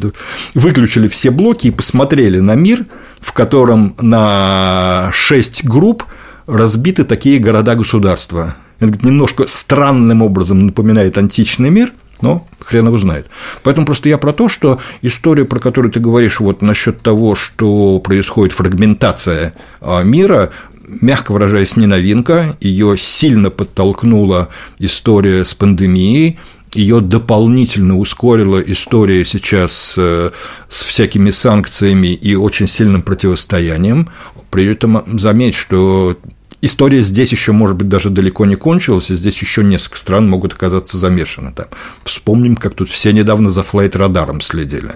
[0.56, 2.86] выключили все блоки и посмотрели на мир,
[3.20, 6.06] в котором на шесть групп
[6.48, 8.56] разбиты такие города-государства.
[8.80, 13.28] Это немножко странным образом напоминает античный мир, но хрен его знает.
[13.64, 18.00] Поэтому просто я про то, что история, про которую ты говоришь, вот насчет того, что
[18.00, 20.52] происходит фрагментация а, мира,
[20.88, 26.40] мягко выражаясь, не новинка, ее сильно подтолкнула история с пандемией,
[26.74, 30.34] ее дополнительно ускорила история сейчас с,
[30.70, 34.10] с всякими санкциями и очень сильным противостоянием.
[34.52, 36.18] При этом заметь, что
[36.62, 40.54] история здесь еще, может быть, даже далеко не кончилась, и здесь еще несколько стран могут
[40.54, 41.52] оказаться замешаны.
[41.54, 41.68] Там.
[42.04, 44.92] Вспомним, как тут все недавно за флайт-радаром следили.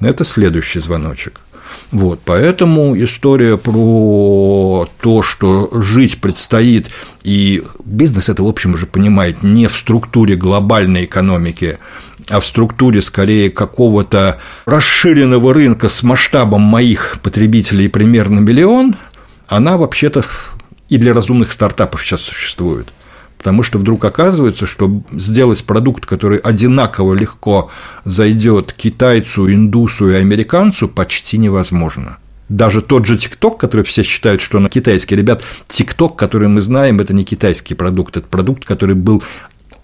[0.00, 1.40] Это следующий звоночек.
[1.90, 6.90] Вот, поэтому история про то, что жить предстоит,
[7.24, 11.78] и бизнес это, в общем, уже понимает не в структуре глобальной экономики,
[12.28, 18.96] а в структуре скорее какого-то расширенного рынка с масштабом моих потребителей примерно миллион,
[19.46, 20.26] она вообще-то
[20.90, 22.88] и для разумных стартапов сейчас существует
[23.38, 27.70] потому что вдруг оказывается, что сделать продукт, который одинаково легко
[28.04, 32.18] зайдет китайцу, индусу и американцу, почти невозможно.
[32.48, 37.00] Даже тот же ТикТок, который все считают, что он китайский, ребят, ТикТок, который мы знаем,
[37.00, 39.22] это не китайский продукт, это продукт, который был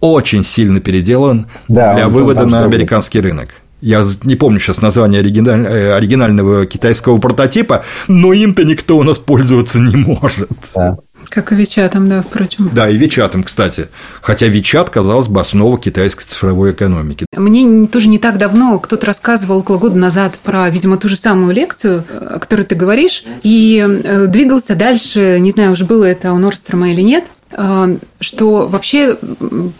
[0.00, 3.50] очень сильно переделан да, для вывода на американский рынок.
[3.80, 5.66] Я не помню сейчас название оригиналь...
[5.66, 10.48] Э, оригинального китайского прототипа, но им-то никто у нас пользоваться не может.
[10.74, 10.96] Да.
[11.28, 12.70] Как и Вичатом, да, впрочем.
[12.72, 13.88] Да, и Вичатом, кстати.
[14.20, 17.26] Хотя Вичат, казалось бы, основа китайской цифровой экономики.
[17.36, 21.54] Мне тоже не так давно кто-то рассказывал около года назад про, видимо, ту же самую
[21.54, 26.38] лекцию, о которой ты говоришь, и э, двигался дальше, не знаю, уж было это у
[26.38, 29.16] Норстрома или нет, э, что вообще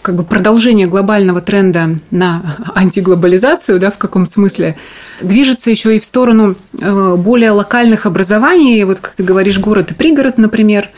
[0.03, 4.77] как бы продолжение глобального тренда на антиглобализацию, да, в каком-то смысле,
[5.21, 9.95] движется еще и в сторону э, более локальных образований, вот как ты говоришь, город и
[9.95, 10.91] пригород, например,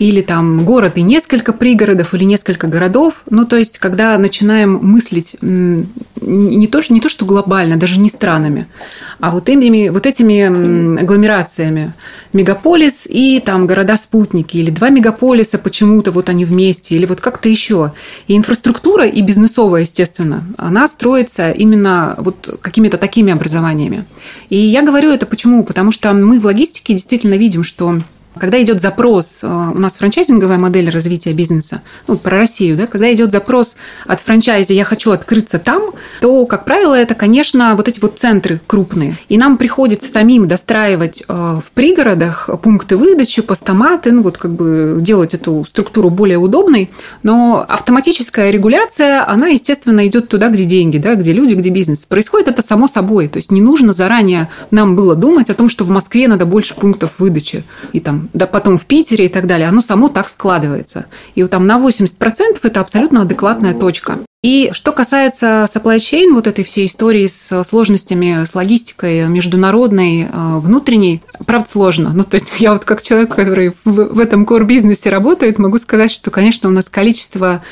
[0.00, 3.22] или там город и несколько пригородов, или несколько городов.
[3.28, 8.66] Ну, то есть, когда начинаем мыслить не то, не то что глобально, даже не странами,
[9.20, 11.92] а вот, этими, вот этими агломерациями.
[12.32, 17.92] Мегаполис и там города-спутники, или два мегаполиса почему-то вот они вместе, или вот как-то еще.
[18.26, 24.06] И инфраструктура, и бизнесовая, естественно, она строится именно вот какими-то такими образованиями.
[24.48, 25.62] И я говорю это почему?
[25.62, 28.00] Потому что мы в логистике действительно видим, что
[28.38, 33.12] когда идет запрос, э, у нас франчайзинговая модель развития бизнеса, ну, про Россию, да, когда
[33.12, 33.76] идет запрос
[34.06, 38.60] от франчайзи «я хочу открыться там», то, как правило, это, конечно, вот эти вот центры
[38.66, 39.18] крупные.
[39.28, 44.98] И нам приходится самим достраивать э, в пригородах пункты выдачи, постаматы, ну, вот как бы
[45.00, 46.90] делать эту структуру более удобной.
[47.22, 52.06] Но автоматическая регуляция, она, естественно, идет туда, где деньги, да, где люди, где бизнес.
[52.06, 53.28] Происходит это само собой.
[53.28, 56.74] То есть не нужно заранее нам было думать о том, что в Москве надо больше
[56.74, 61.06] пунктов выдачи и там да потом в Питере и так далее, оно само так складывается.
[61.34, 64.18] И вот там на 80% это абсолютно адекватная точка.
[64.42, 70.58] И что касается supply chain, вот этой всей истории с сложностями, с логистикой международной, э,
[70.58, 72.12] внутренней, правда сложно.
[72.14, 76.10] Ну, то есть я вот как человек, который в, в этом core-бизнесе работает, могу сказать,
[76.10, 77.62] что, конечно, у нас количество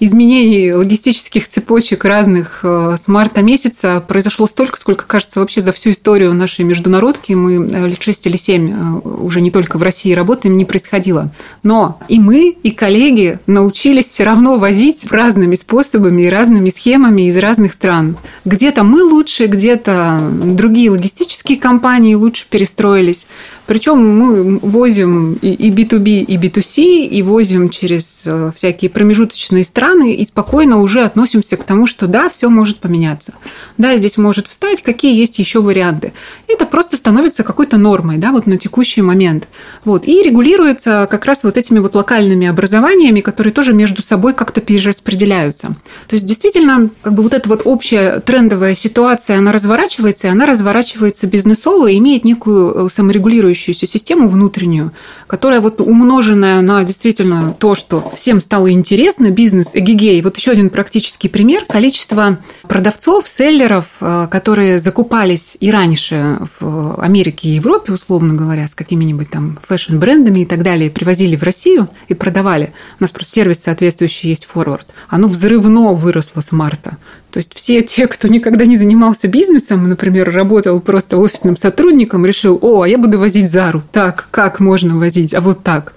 [0.00, 5.90] изменений логистических цепочек разных э, с марта месяца произошло столько, сколько, кажется, вообще за всю
[5.90, 10.12] историю нашей международки, мы э, лет 6 или 7 э, уже не только в России
[10.12, 11.30] работаем, не происходило.
[11.62, 17.38] Но и мы, и коллеги научились все равно возить разными способами и разными схемами из
[17.38, 18.16] разных стран.
[18.44, 23.26] Где-то мы лучше, где-то другие логистические компании лучше перестроились.
[23.66, 30.24] Причем мы возим и B2B, и B2C, и возим через э, всякие промежуточные страны, и
[30.24, 33.34] спокойно уже относимся к тому, что да, все может поменяться.
[33.76, 36.12] Да, здесь может встать, какие есть еще варианты.
[36.46, 39.48] Это просто становится какой-то нормой, да, вот на текущий момент.
[39.84, 40.06] Вот.
[40.06, 45.74] И регулируется как раз вот этими вот локальными образованиями, которые тоже между собой как-то перераспределяются.
[46.06, 50.46] То есть, действительно, как бы вот эта вот общая трендовая ситуация, она разворачивается, и она
[50.46, 54.92] разворачивается бизнесово и имеет некую э, саморегулирующую работающуюся систему внутреннюю,
[55.26, 60.20] которая вот умноженная на действительно то, что всем стало интересно, бизнес, эгигей.
[60.22, 61.64] Вот еще один практический пример.
[61.68, 62.38] Количество
[62.68, 69.30] продавцов, селлеров, э, которые закупались и раньше в Америке и Европе, условно говоря, с какими-нибудь
[69.30, 72.72] там fashion-брендами и так далее, привозили в Россию и продавали.
[73.00, 74.86] У нас просто сервис соответствующий есть форвард.
[75.08, 76.98] Оно взрывно выросло с марта.
[77.36, 82.58] То есть все те, кто никогда не занимался бизнесом, например, работал просто офисным сотрудником, решил,
[82.62, 83.82] о, а я буду возить Зару.
[83.92, 85.34] Так, как можно возить?
[85.34, 85.92] А вот так.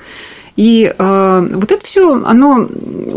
[0.58, 2.68] И э, вот это все, оно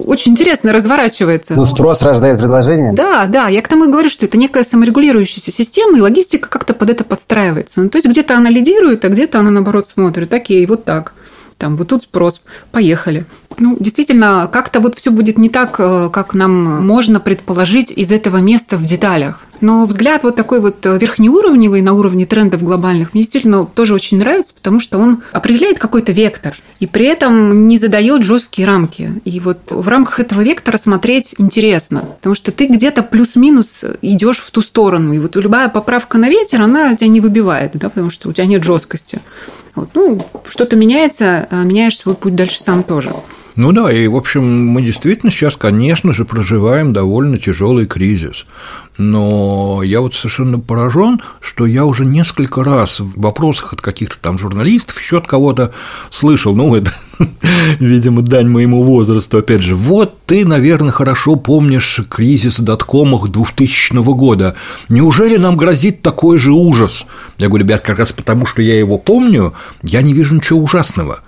[0.07, 1.55] очень интересно разворачивается.
[1.55, 2.93] Ну, спрос рождает предложение.
[2.93, 3.49] Да, да.
[3.49, 7.03] Я к тому и говорю, что это некая саморегулирующаяся система, и логистика как-то под это
[7.03, 7.81] подстраивается.
[7.83, 10.33] Ну, то есть где-то она лидирует, а где-то она, наоборот, смотрит.
[10.33, 11.13] Окей, вот так
[11.63, 12.43] там вот тут спрос,
[12.73, 13.25] поехали.
[13.59, 18.39] Ну, действительно, как-то вот все будет не так, э, как нам можно предположить из этого
[18.39, 19.41] места в деталях.
[19.63, 24.55] Но взгляд вот такой вот верхнеуровневый на уровне трендов глобальных мне действительно тоже очень нравится,
[24.55, 29.23] потому что он определяет какой-то вектор и при этом не задает жесткие рамки.
[29.25, 34.51] И вот в рамках этого вектора смотреть интересно, потому что ты где-то плюс-минус идешь в
[34.51, 35.13] ту сторону.
[35.13, 38.47] И вот любая поправка на ветер, она тебя не выбивает, да, потому что у тебя
[38.47, 39.21] нет жесткости.
[39.77, 43.15] Вот, ну, что-то меняется, а меняешь свой путь дальше сам тоже.
[43.55, 48.47] Ну да, и, в общем, мы действительно сейчас, конечно же, проживаем довольно тяжелый кризис.
[48.97, 54.39] Но я вот совершенно поражен, что я уже несколько раз в вопросах от каких-то там
[54.39, 55.73] журналистов, еще от кого-то
[56.11, 56.93] слышал, ну, это,
[57.79, 64.57] видимо, дань моему возрасту, опять же, вот ты, наверное, хорошо помнишь кризис доткомах 2000 года.
[64.89, 67.05] Неужели нам грозит такой же ужас?
[67.37, 71.21] Я говорю, ребят, как раз потому, что я его помню, я не вижу ничего ужасного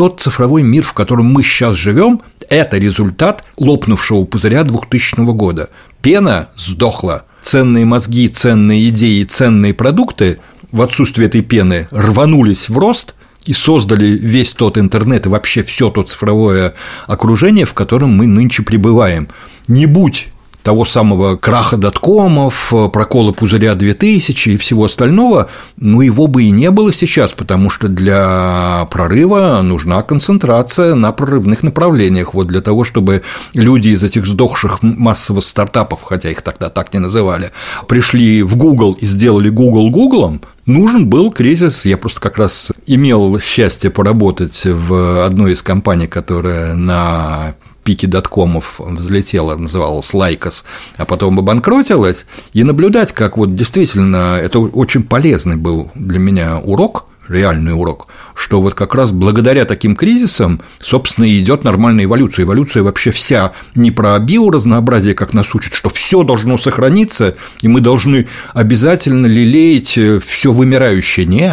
[0.00, 5.68] тот цифровой мир, в котором мы сейчас живем, это результат лопнувшего пузыря 2000 года.
[6.00, 10.38] Пена сдохла, ценные мозги, ценные идеи, ценные продукты
[10.72, 15.90] в отсутствие этой пены рванулись в рост и создали весь тот интернет и вообще все
[15.90, 16.72] то цифровое
[17.06, 19.28] окружение, в котором мы нынче пребываем.
[19.68, 20.29] Не будь
[20.62, 26.70] того самого краха доткомов, прокола пузыря 2000 и всего остального, ну, его бы и не
[26.70, 32.34] было сейчас, потому что для прорыва нужна концентрация на прорывных направлениях.
[32.34, 33.22] Вот для того, чтобы
[33.54, 37.50] люди из этих сдохших массовых стартапов, хотя их тогда так не называли,
[37.88, 41.84] пришли в Google и сделали Google Гуглом, нужен был кризис.
[41.84, 48.78] Я просто как раз имел счастье поработать в одной из компаний, которая на пике доткомов
[48.78, 50.64] взлетела, называлась Lycos,
[50.96, 57.06] а потом обанкротилась, и наблюдать, как вот действительно это очень полезный был для меня урок,
[57.28, 62.44] реальный урок, что вот как раз благодаря таким кризисам, собственно, идет нормальная эволюция.
[62.44, 67.80] Эволюция вообще вся не про биоразнообразие, как нас учат, что все должно сохраниться, и мы
[67.80, 71.24] должны обязательно лелеять все вымирающее.
[71.26, 71.52] Не,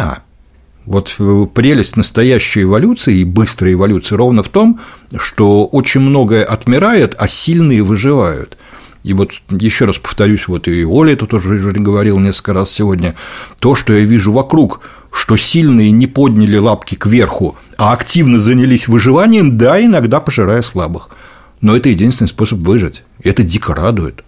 [0.88, 4.80] вот э, прелесть настоящей эволюции и быстрой эволюции ровно в том,
[5.18, 8.56] что очень многое отмирает, а сильные выживают.
[9.04, 13.14] И вот еще раз повторюсь, вот и Оля это тоже уже говорил несколько раз сегодня,
[13.60, 14.80] то, что я вижу вокруг,
[15.12, 21.10] что сильные не подняли лапки кверху, а активно занялись выживанием, да, иногда пожирая слабых.
[21.60, 23.02] Но это единственный способ выжить.
[23.22, 24.24] Это дико радует.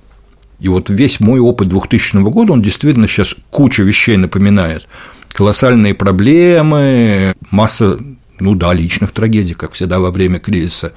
[0.59, 4.87] И вот весь мой опыт 2000 года, он действительно сейчас кучу вещей напоминает
[5.33, 7.99] колоссальные проблемы, масса,
[8.39, 10.93] ну да, личных трагедий, как всегда во время кризиса.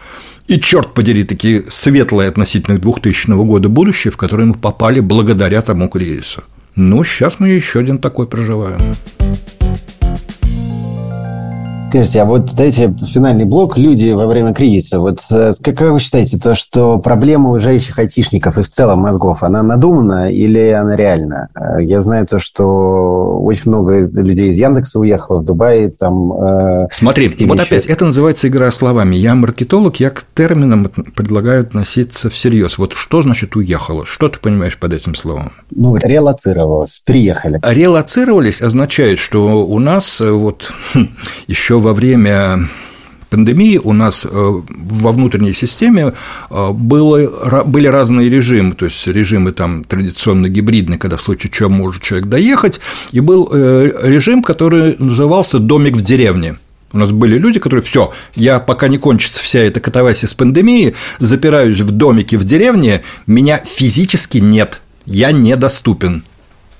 [0.47, 5.87] И, черт подери, такие светлые относительно 2000 года будущее, в которое мы попали благодаря тому
[5.87, 6.43] кризису.
[6.75, 8.79] Ну, сейчас мы еще один такой проживаем.
[11.93, 14.99] Скажите, а вот дайте финальный блок «Люди во время кризиса».
[14.99, 19.61] Вот э, как вы считаете, то, что проблема уезжающих айтишников и в целом мозгов, она
[19.61, 21.49] надумана или она реальна?
[21.53, 25.87] Э, я знаю то, что очень много людей из Яндекса уехало в Дубай.
[25.91, 27.63] Там, э, Смотри, вот еще...
[27.63, 29.15] опять, это называется игра словами.
[29.15, 30.85] Я маркетолог, я к терминам
[31.15, 32.79] предлагаю относиться всерьез.
[32.79, 34.03] Вот что значит уехало?
[34.03, 35.51] Что ты понимаешь под этим словом?
[35.69, 37.61] Ну, релацировалось, приехали.
[37.63, 40.73] Релацировались означает, что у нас вот
[41.45, 42.69] еще во время
[43.29, 46.13] пандемии у нас э, во внутренней системе
[46.49, 51.69] э, было, были разные режимы, то есть режимы там традиционно гибридные, когда в случае чего
[51.69, 52.79] может человек доехать,
[53.11, 56.55] и был э, режим, который назывался «домик в деревне».
[56.93, 60.93] У нас были люди, которые все, я пока не кончится вся эта катавасия с пандемией,
[61.19, 66.23] запираюсь в домике в деревне, меня физически нет, я недоступен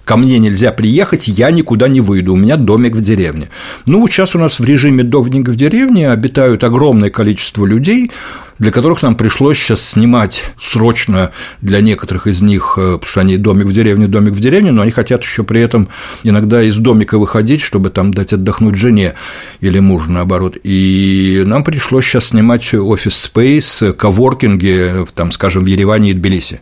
[0.05, 3.49] ко мне нельзя приехать, я никуда не выйду, у меня домик в деревне.
[3.85, 8.11] Ну, вот сейчас у нас в режиме домик в деревне обитают огромное количество людей,
[8.59, 11.31] для которых нам пришлось сейчас снимать срочно
[11.61, 14.83] для некоторых из них, э, потому что они домик в деревне, домик в деревне, но
[14.83, 15.89] они хотят еще при этом
[16.23, 19.15] иногда из домика выходить, чтобы там дать отдохнуть жене
[19.59, 20.57] или мужу, наоборот.
[20.63, 26.61] И нам пришлось сейчас снимать офис Space, коворкинги, там, скажем, в Ереване и Тбилиси.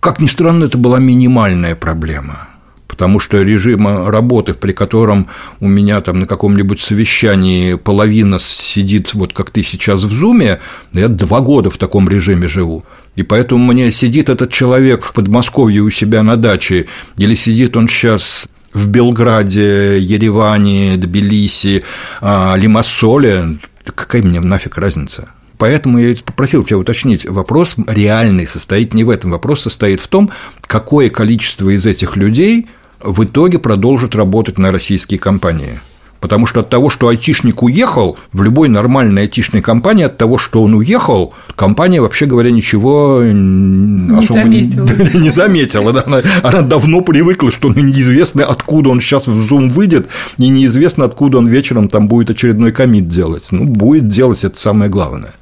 [0.00, 2.51] Как ни странно, это была минимальная проблема
[2.92, 5.28] потому что режим работы, при котором
[5.60, 10.60] у меня там на каком-нибудь совещании половина сидит, вот как ты сейчас в Зуме,
[10.92, 12.84] я два года в таком режиме живу.
[13.16, 16.84] И поэтому мне сидит этот человек в Подмосковье у себя на даче,
[17.16, 21.84] или сидит он сейчас в Белграде, Ереване, Тбилиси,
[22.20, 25.30] а, Лимассоле, какая мне нафиг разница?
[25.56, 30.30] Поэтому я попросил тебя уточнить, вопрос реальный состоит не в этом, вопрос состоит в том,
[30.66, 32.66] какое количество из этих людей–
[33.04, 35.80] в итоге продолжит работать на российские компании.
[36.22, 40.62] Потому что от того, что айтишник уехал, в любой нормальной айтишной компании, от того, что
[40.62, 44.86] он уехал, компания, вообще говоря, ничего не особо заметила.
[45.14, 45.92] Не, не заметила.
[45.92, 46.04] Да?
[46.06, 50.06] Она, она давно привыкла, что неизвестно, откуда он сейчас в Zoom выйдет,
[50.38, 53.48] и неизвестно, откуда он вечером там будет очередной комит делать.
[53.50, 55.32] Ну, будет делать, это самое главное.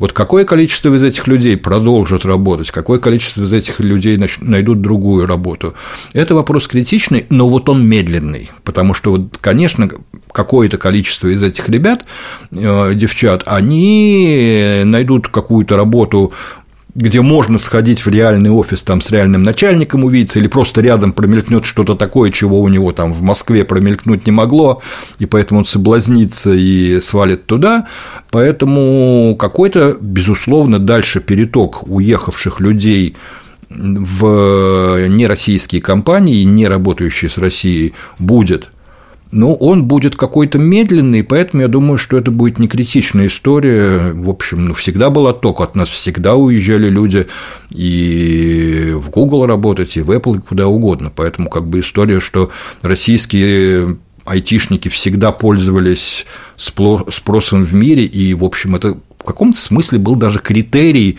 [0.00, 5.26] Вот какое количество из этих людей продолжат работать, какое количество из этих людей найдут другую
[5.26, 5.74] работу,
[6.14, 9.90] это вопрос критичный, но вот он медленный, потому что, вот, конечно,
[10.32, 12.06] какое-то количество из этих ребят,
[12.50, 16.32] э, девчат, они найдут какую-то работу
[16.94, 21.64] где можно сходить в реальный офис там с реальным начальником увидеться, или просто рядом промелькнет
[21.64, 24.82] что-то такое, чего у него там в Москве промелькнуть не могло,
[25.18, 27.86] и поэтому он соблазнится и свалит туда.
[28.30, 33.16] Поэтому какой-то, безусловно, дальше переток уехавших людей
[33.68, 38.70] в нероссийские компании, не работающие с Россией, будет–
[39.32, 44.12] ну, он будет какой-то медленный, поэтому я думаю, что это будет не критичная история.
[44.12, 47.26] В общем, ну, всегда был отток, от нас всегда уезжали люди
[47.70, 51.12] и в Google работать, и в Apple, и куда угодно.
[51.14, 52.50] Поэтому как бы история, что
[52.82, 56.26] российские айтишники всегда пользовались
[56.56, 61.18] спросом в мире, и, в общем, это в каком-то смысле был даже критерий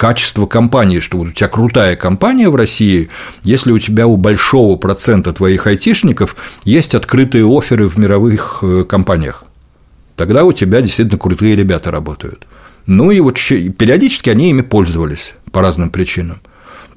[0.00, 3.10] качество компании, что вот у тебя крутая компания в России,
[3.42, 9.44] если у тебя у большого процента твоих айтишников есть открытые оферы в мировых э, компаниях.
[10.16, 12.46] Тогда у тебя действительно крутые ребята работают.
[12.86, 16.40] Ну и вот периодически они ими пользовались по разным причинам.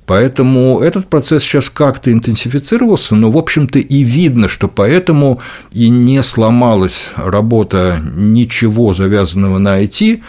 [0.05, 5.41] Поэтому этот процесс сейчас как-то интенсифицировался, но, в общем-то, и видно, что поэтому
[5.73, 10.21] и не сломалась работа ничего завязанного на IT,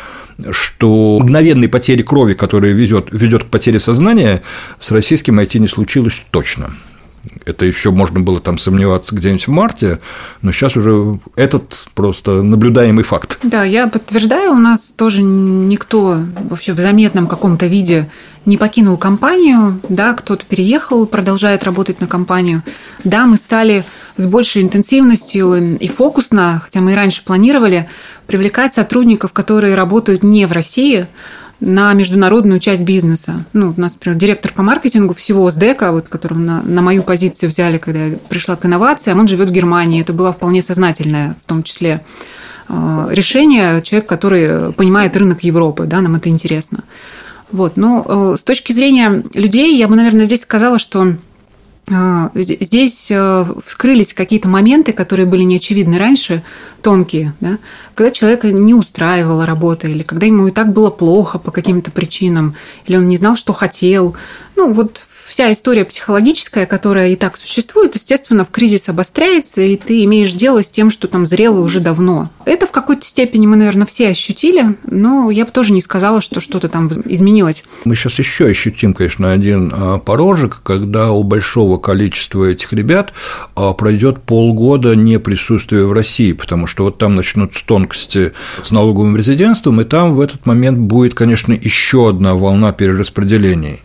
[0.50, 4.42] что мгновенной потери крови, которая ведет, ведет к потере сознания,
[4.78, 6.70] с российским IT не случилось точно.
[7.44, 10.00] Это еще можно было там сомневаться где-нибудь в марте,
[10.42, 13.38] но сейчас уже этот просто наблюдаемый факт.
[13.42, 18.10] Да, я подтверждаю, у нас тоже никто вообще в заметном каком-то виде
[18.46, 22.62] не покинул компанию, да, кто-то переехал, продолжает работать на компанию.
[23.02, 23.84] Да, мы стали
[24.16, 27.88] с большей интенсивностью и фокусно, хотя мы и раньше планировали,
[28.26, 31.06] привлекать сотрудников, которые работают не в России,
[31.60, 33.44] на международную часть бизнеса.
[33.52, 37.50] Ну, у нас, например, директор по маркетингу всего СДЭКа, вот, которого на, на мою позицию
[37.50, 40.02] взяли, когда я пришла к инновациям, он живет в Германии.
[40.02, 42.04] Это было вполне сознательное, в том числе,
[42.68, 43.82] э, решение.
[43.82, 46.84] Человек, который понимает рынок Европы, да, нам это интересно.
[47.50, 47.76] Вот.
[47.76, 51.14] Но э, с точки зрения людей, я бы, наверное, здесь сказала, что
[52.34, 56.42] здесь э, вскрылись какие-то моменты, которые были неочевидны раньше,
[56.80, 57.58] тонкие, да?
[57.94, 62.54] когда человека не устраивала работа, или когда ему и так было плохо по каким-то причинам,
[62.86, 64.16] или он не знал, что хотел.
[64.56, 70.04] Ну, вот вся история психологическая, которая и так существует, естественно, в кризис обостряется, и ты
[70.04, 72.30] имеешь дело с тем, что там зрело уже давно.
[72.44, 76.40] Это в какой-то степени мы, наверное, все ощутили, но я бы тоже не сказала, что
[76.40, 77.64] что-то там изменилось.
[77.84, 83.12] Мы сейчас еще ощутим, конечно, один а, порожек, когда у большого количества этих ребят
[83.56, 89.16] а, пройдет полгода не присутствия в России, потому что вот там начнутся тонкости с налоговым
[89.16, 93.80] резидентством, и там в этот момент будет, конечно, еще одна волна перераспределений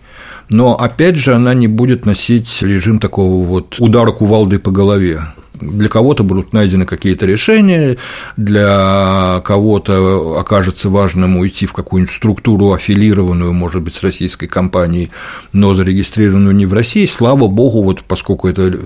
[0.49, 5.21] но опять же она не будет носить режим такого вот удара кувалды по голове.
[5.61, 7.97] Для кого-то будут найдены какие-то решения,
[8.37, 15.09] для кого-то окажется важным уйти в какую-нибудь структуру аффилированную, может быть, с российской компанией,
[15.51, 17.05] но зарегистрированную не в России.
[17.05, 18.79] Слава богу, вот поскольку это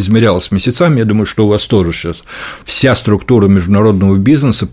[0.00, 2.24] измерялось месяцами, я думаю, что у вас тоже сейчас
[2.64, 4.68] вся структура международного бизнеса,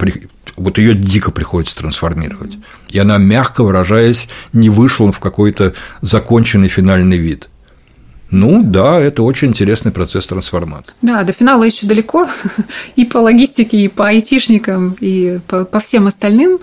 [0.58, 2.58] вот ее дико приходится трансформировать.
[2.90, 7.50] И она, мягко выражаясь, не вышла в какой-то законченный финальный вид.
[8.32, 10.94] Ну да, это очень интересный процесс трансформации.
[11.02, 12.30] Да, до финала еще далеко
[12.96, 16.60] и по логистике, и по айтишникам, и по, по всем остальным.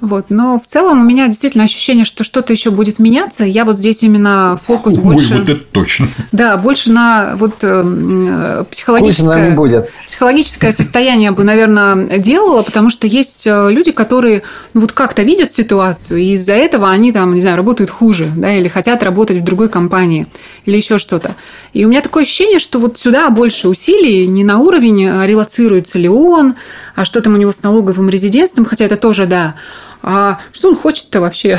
[0.00, 0.26] Вот.
[0.30, 3.44] Но в целом у меня действительно ощущение, что что-то еще будет меняться.
[3.44, 5.38] Я вот здесь именно фокус Ой, больше...
[5.38, 6.08] вот это точно.
[6.32, 9.50] Да, больше на вот э, психологическое...
[9.50, 9.90] будет.
[10.06, 14.42] Психологическое состояние бы, наверное, делала, потому что есть э, люди, которые
[14.74, 18.54] ну, вот как-то видят ситуацию, и из-за этого они там, не знаю, работают хуже, да,
[18.54, 20.26] или хотят работать в другой компании,
[20.68, 21.34] или еще что-то.
[21.72, 25.98] И у меня такое ощущение, что вот сюда больше усилий, не на уровень, а релацируется
[25.98, 26.56] ли он,
[26.94, 29.54] а что там у него с налоговым резидентством, хотя это тоже, да,
[30.02, 31.58] а что он хочет-то вообще?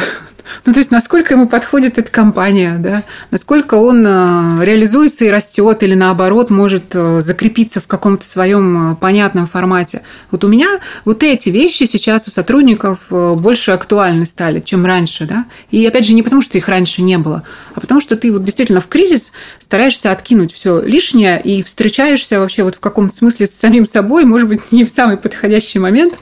[0.66, 3.04] Ну, то есть, насколько ему подходит эта компания, да?
[3.32, 8.96] насколько он э, реализуется и растет, или наоборот, может э, закрепиться в каком-то своем э,
[8.96, 10.02] понятном формате.
[10.32, 15.26] Вот у меня вот эти вещи сейчас у сотрудников больше актуальны стали, чем раньше.
[15.26, 15.46] Да?
[15.72, 17.44] И опять же, не потому, что их раньше не было,
[17.76, 22.64] а потому что ты вот действительно в кризис стараешься откинуть все лишнее и встречаешься вообще
[22.64, 26.14] вот в каком-то смысле с самим собой, может быть, не в самый подходящий момент,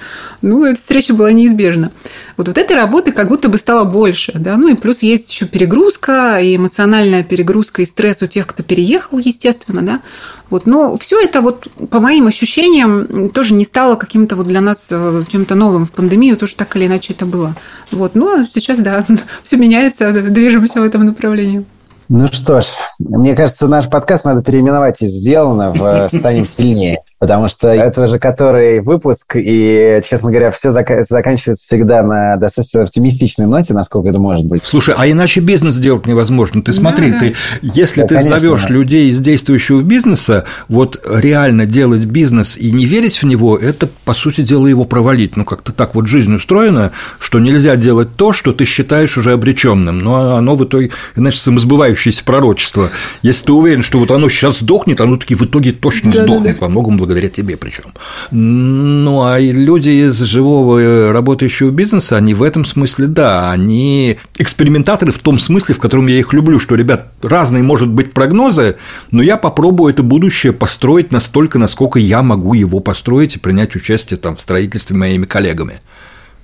[0.41, 1.91] ну, эта встреча была неизбежна.
[2.35, 5.45] Вот, вот этой работы как будто бы стало больше, да, ну и плюс есть еще
[5.45, 10.01] перегрузка, и эмоциональная перегрузка, и стресс у тех, кто переехал, естественно, да,
[10.49, 14.87] вот, но все это вот по моим ощущениям тоже не стало каким-то вот для нас
[14.91, 17.55] э, чем-то новым в пандемию, тоже так или иначе это было,
[17.91, 19.05] вот, но сейчас, да,
[19.43, 21.65] все меняется, движемся в этом направлении.
[22.09, 22.65] Ну что ж,
[22.99, 27.01] мне кажется, наш подкаст надо переименовать из «Сделано» в «Станем сильнее».
[27.19, 32.83] Потому что это уже который выпуск, и, честно говоря, все зак- заканчивается всегда на достаточно
[32.83, 34.61] оптимистичной ноте, насколько это может быть.
[34.63, 36.61] Слушай, а иначе бизнес делать невозможно.
[36.61, 38.69] Ты смотри, да, ты, если да, ты конечно, зовешь да.
[38.69, 44.13] людей из действующего бизнеса, вот реально делать бизнес и не верить в него, это, по
[44.13, 45.37] сути дела, его провалить.
[45.37, 49.99] Ну, как-то так вот жизнь устроена, что нельзя делать то, что ты считаешь уже обреченным.
[49.99, 52.91] Но оно в итоге, значит, самосбывающееся пророчество.
[53.23, 56.53] Если ты уверен, что вот оно сейчас сдохнет, оно таки в итоге точно да, сдохнет
[56.53, 56.65] да, да.
[56.65, 57.85] во многом благодаря тебе причем.
[58.31, 65.13] Ну, а люди из живого э, работающего бизнеса, они в этом смысле, да, они экспериментаторы
[65.13, 68.75] в том смысле, в котором я их люблю, что, ребят, разные, может быть, прогнозы,
[69.11, 74.17] но я попробую это будущее построить настолько, насколько я могу его построить и принять участие
[74.17, 75.79] там в строительстве моими коллегами.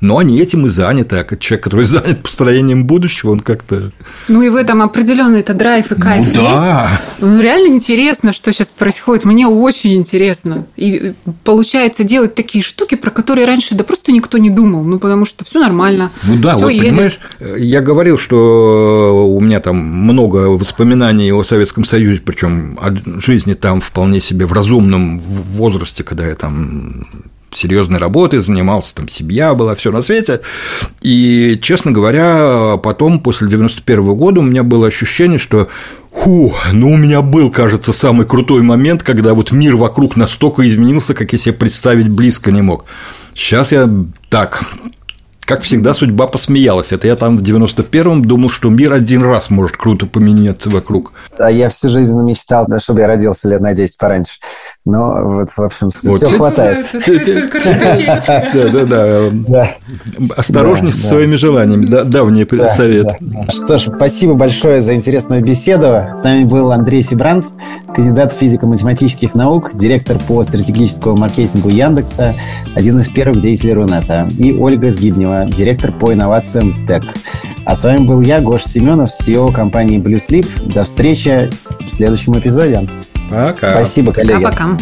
[0.03, 3.91] Но они этим и заняты, а человек, который занят построением будущего, он как-то...
[4.27, 6.89] Ну и в этом определенный это драйв и кайф ну, да.
[6.91, 7.01] есть.
[7.21, 9.23] Ну реально интересно, что сейчас происходит.
[9.23, 10.65] Мне очень интересно.
[10.75, 11.13] И
[11.45, 14.83] получается делать такие штуки, про которые раньше да просто никто не думал.
[14.83, 16.11] Ну потому что все нормально.
[16.23, 16.89] Ну да, вот едет.
[16.89, 17.19] понимаешь,
[17.57, 23.79] я говорил, что у меня там много воспоминаний о Советском Союзе, причем о жизни там
[23.79, 27.07] вполне себе в разумном возрасте, когда я там
[27.55, 30.41] серьезной работой занимался, там семья была, все на свете.
[31.01, 35.67] И, честно говоря, потом, после 91 года, у меня было ощущение, что
[36.11, 41.13] Фу, ну у меня был, кажется, самый крутой момент, когда вот мир вокруг настолько изменился,
[41.13, 42.85] как я себе представить близко не мог.
[43.33, 43.89] Сейчас я
[44.29, 44.63] так
[45.45, 46.91] как всегда, судьба посмеялась.
[46.91, 51.13] Это я там в 91-м думал, что мир один раз может круто поменяться вокруг.
[51.39, 54.33] А я всю жизнь мечтал, чтобы я родился лет на 10 пораньше.
[54.85, 56.17] Но вот, в общем, вот.
[56.17, 56.87] все хватает.
[58.53, 59.75] Да, да, да.
[60.35, 61.85] Осторожней со своими желаниями.
[61.85, 63.07] Давний совет.
[63.49, 66.05] Что ж, спасибо большое за интересную беседу.
[66.17, 67.45] С нами был Андрей Сибрант,
[67.93, 72.35] кандидат физико-математических наук, директор по стратегическому маркетингу Яндекса,
[72.75, 77.03] один из первых деятелей Рунета, и Ольга Сгибнева, директор по инновациям СТЭК.
[77.65, 80.73] А с вами был я, Гош Семенов, SEO компании Blue Sleep.
[80.73, 81.49] До встречи
[81.79, 82.87] в следующем эпизоде.
[83.29, 83.71] Пока.
[83.71, 84.41] Спасибо, коллеги.
[84.41, 84.77] Пока-пока.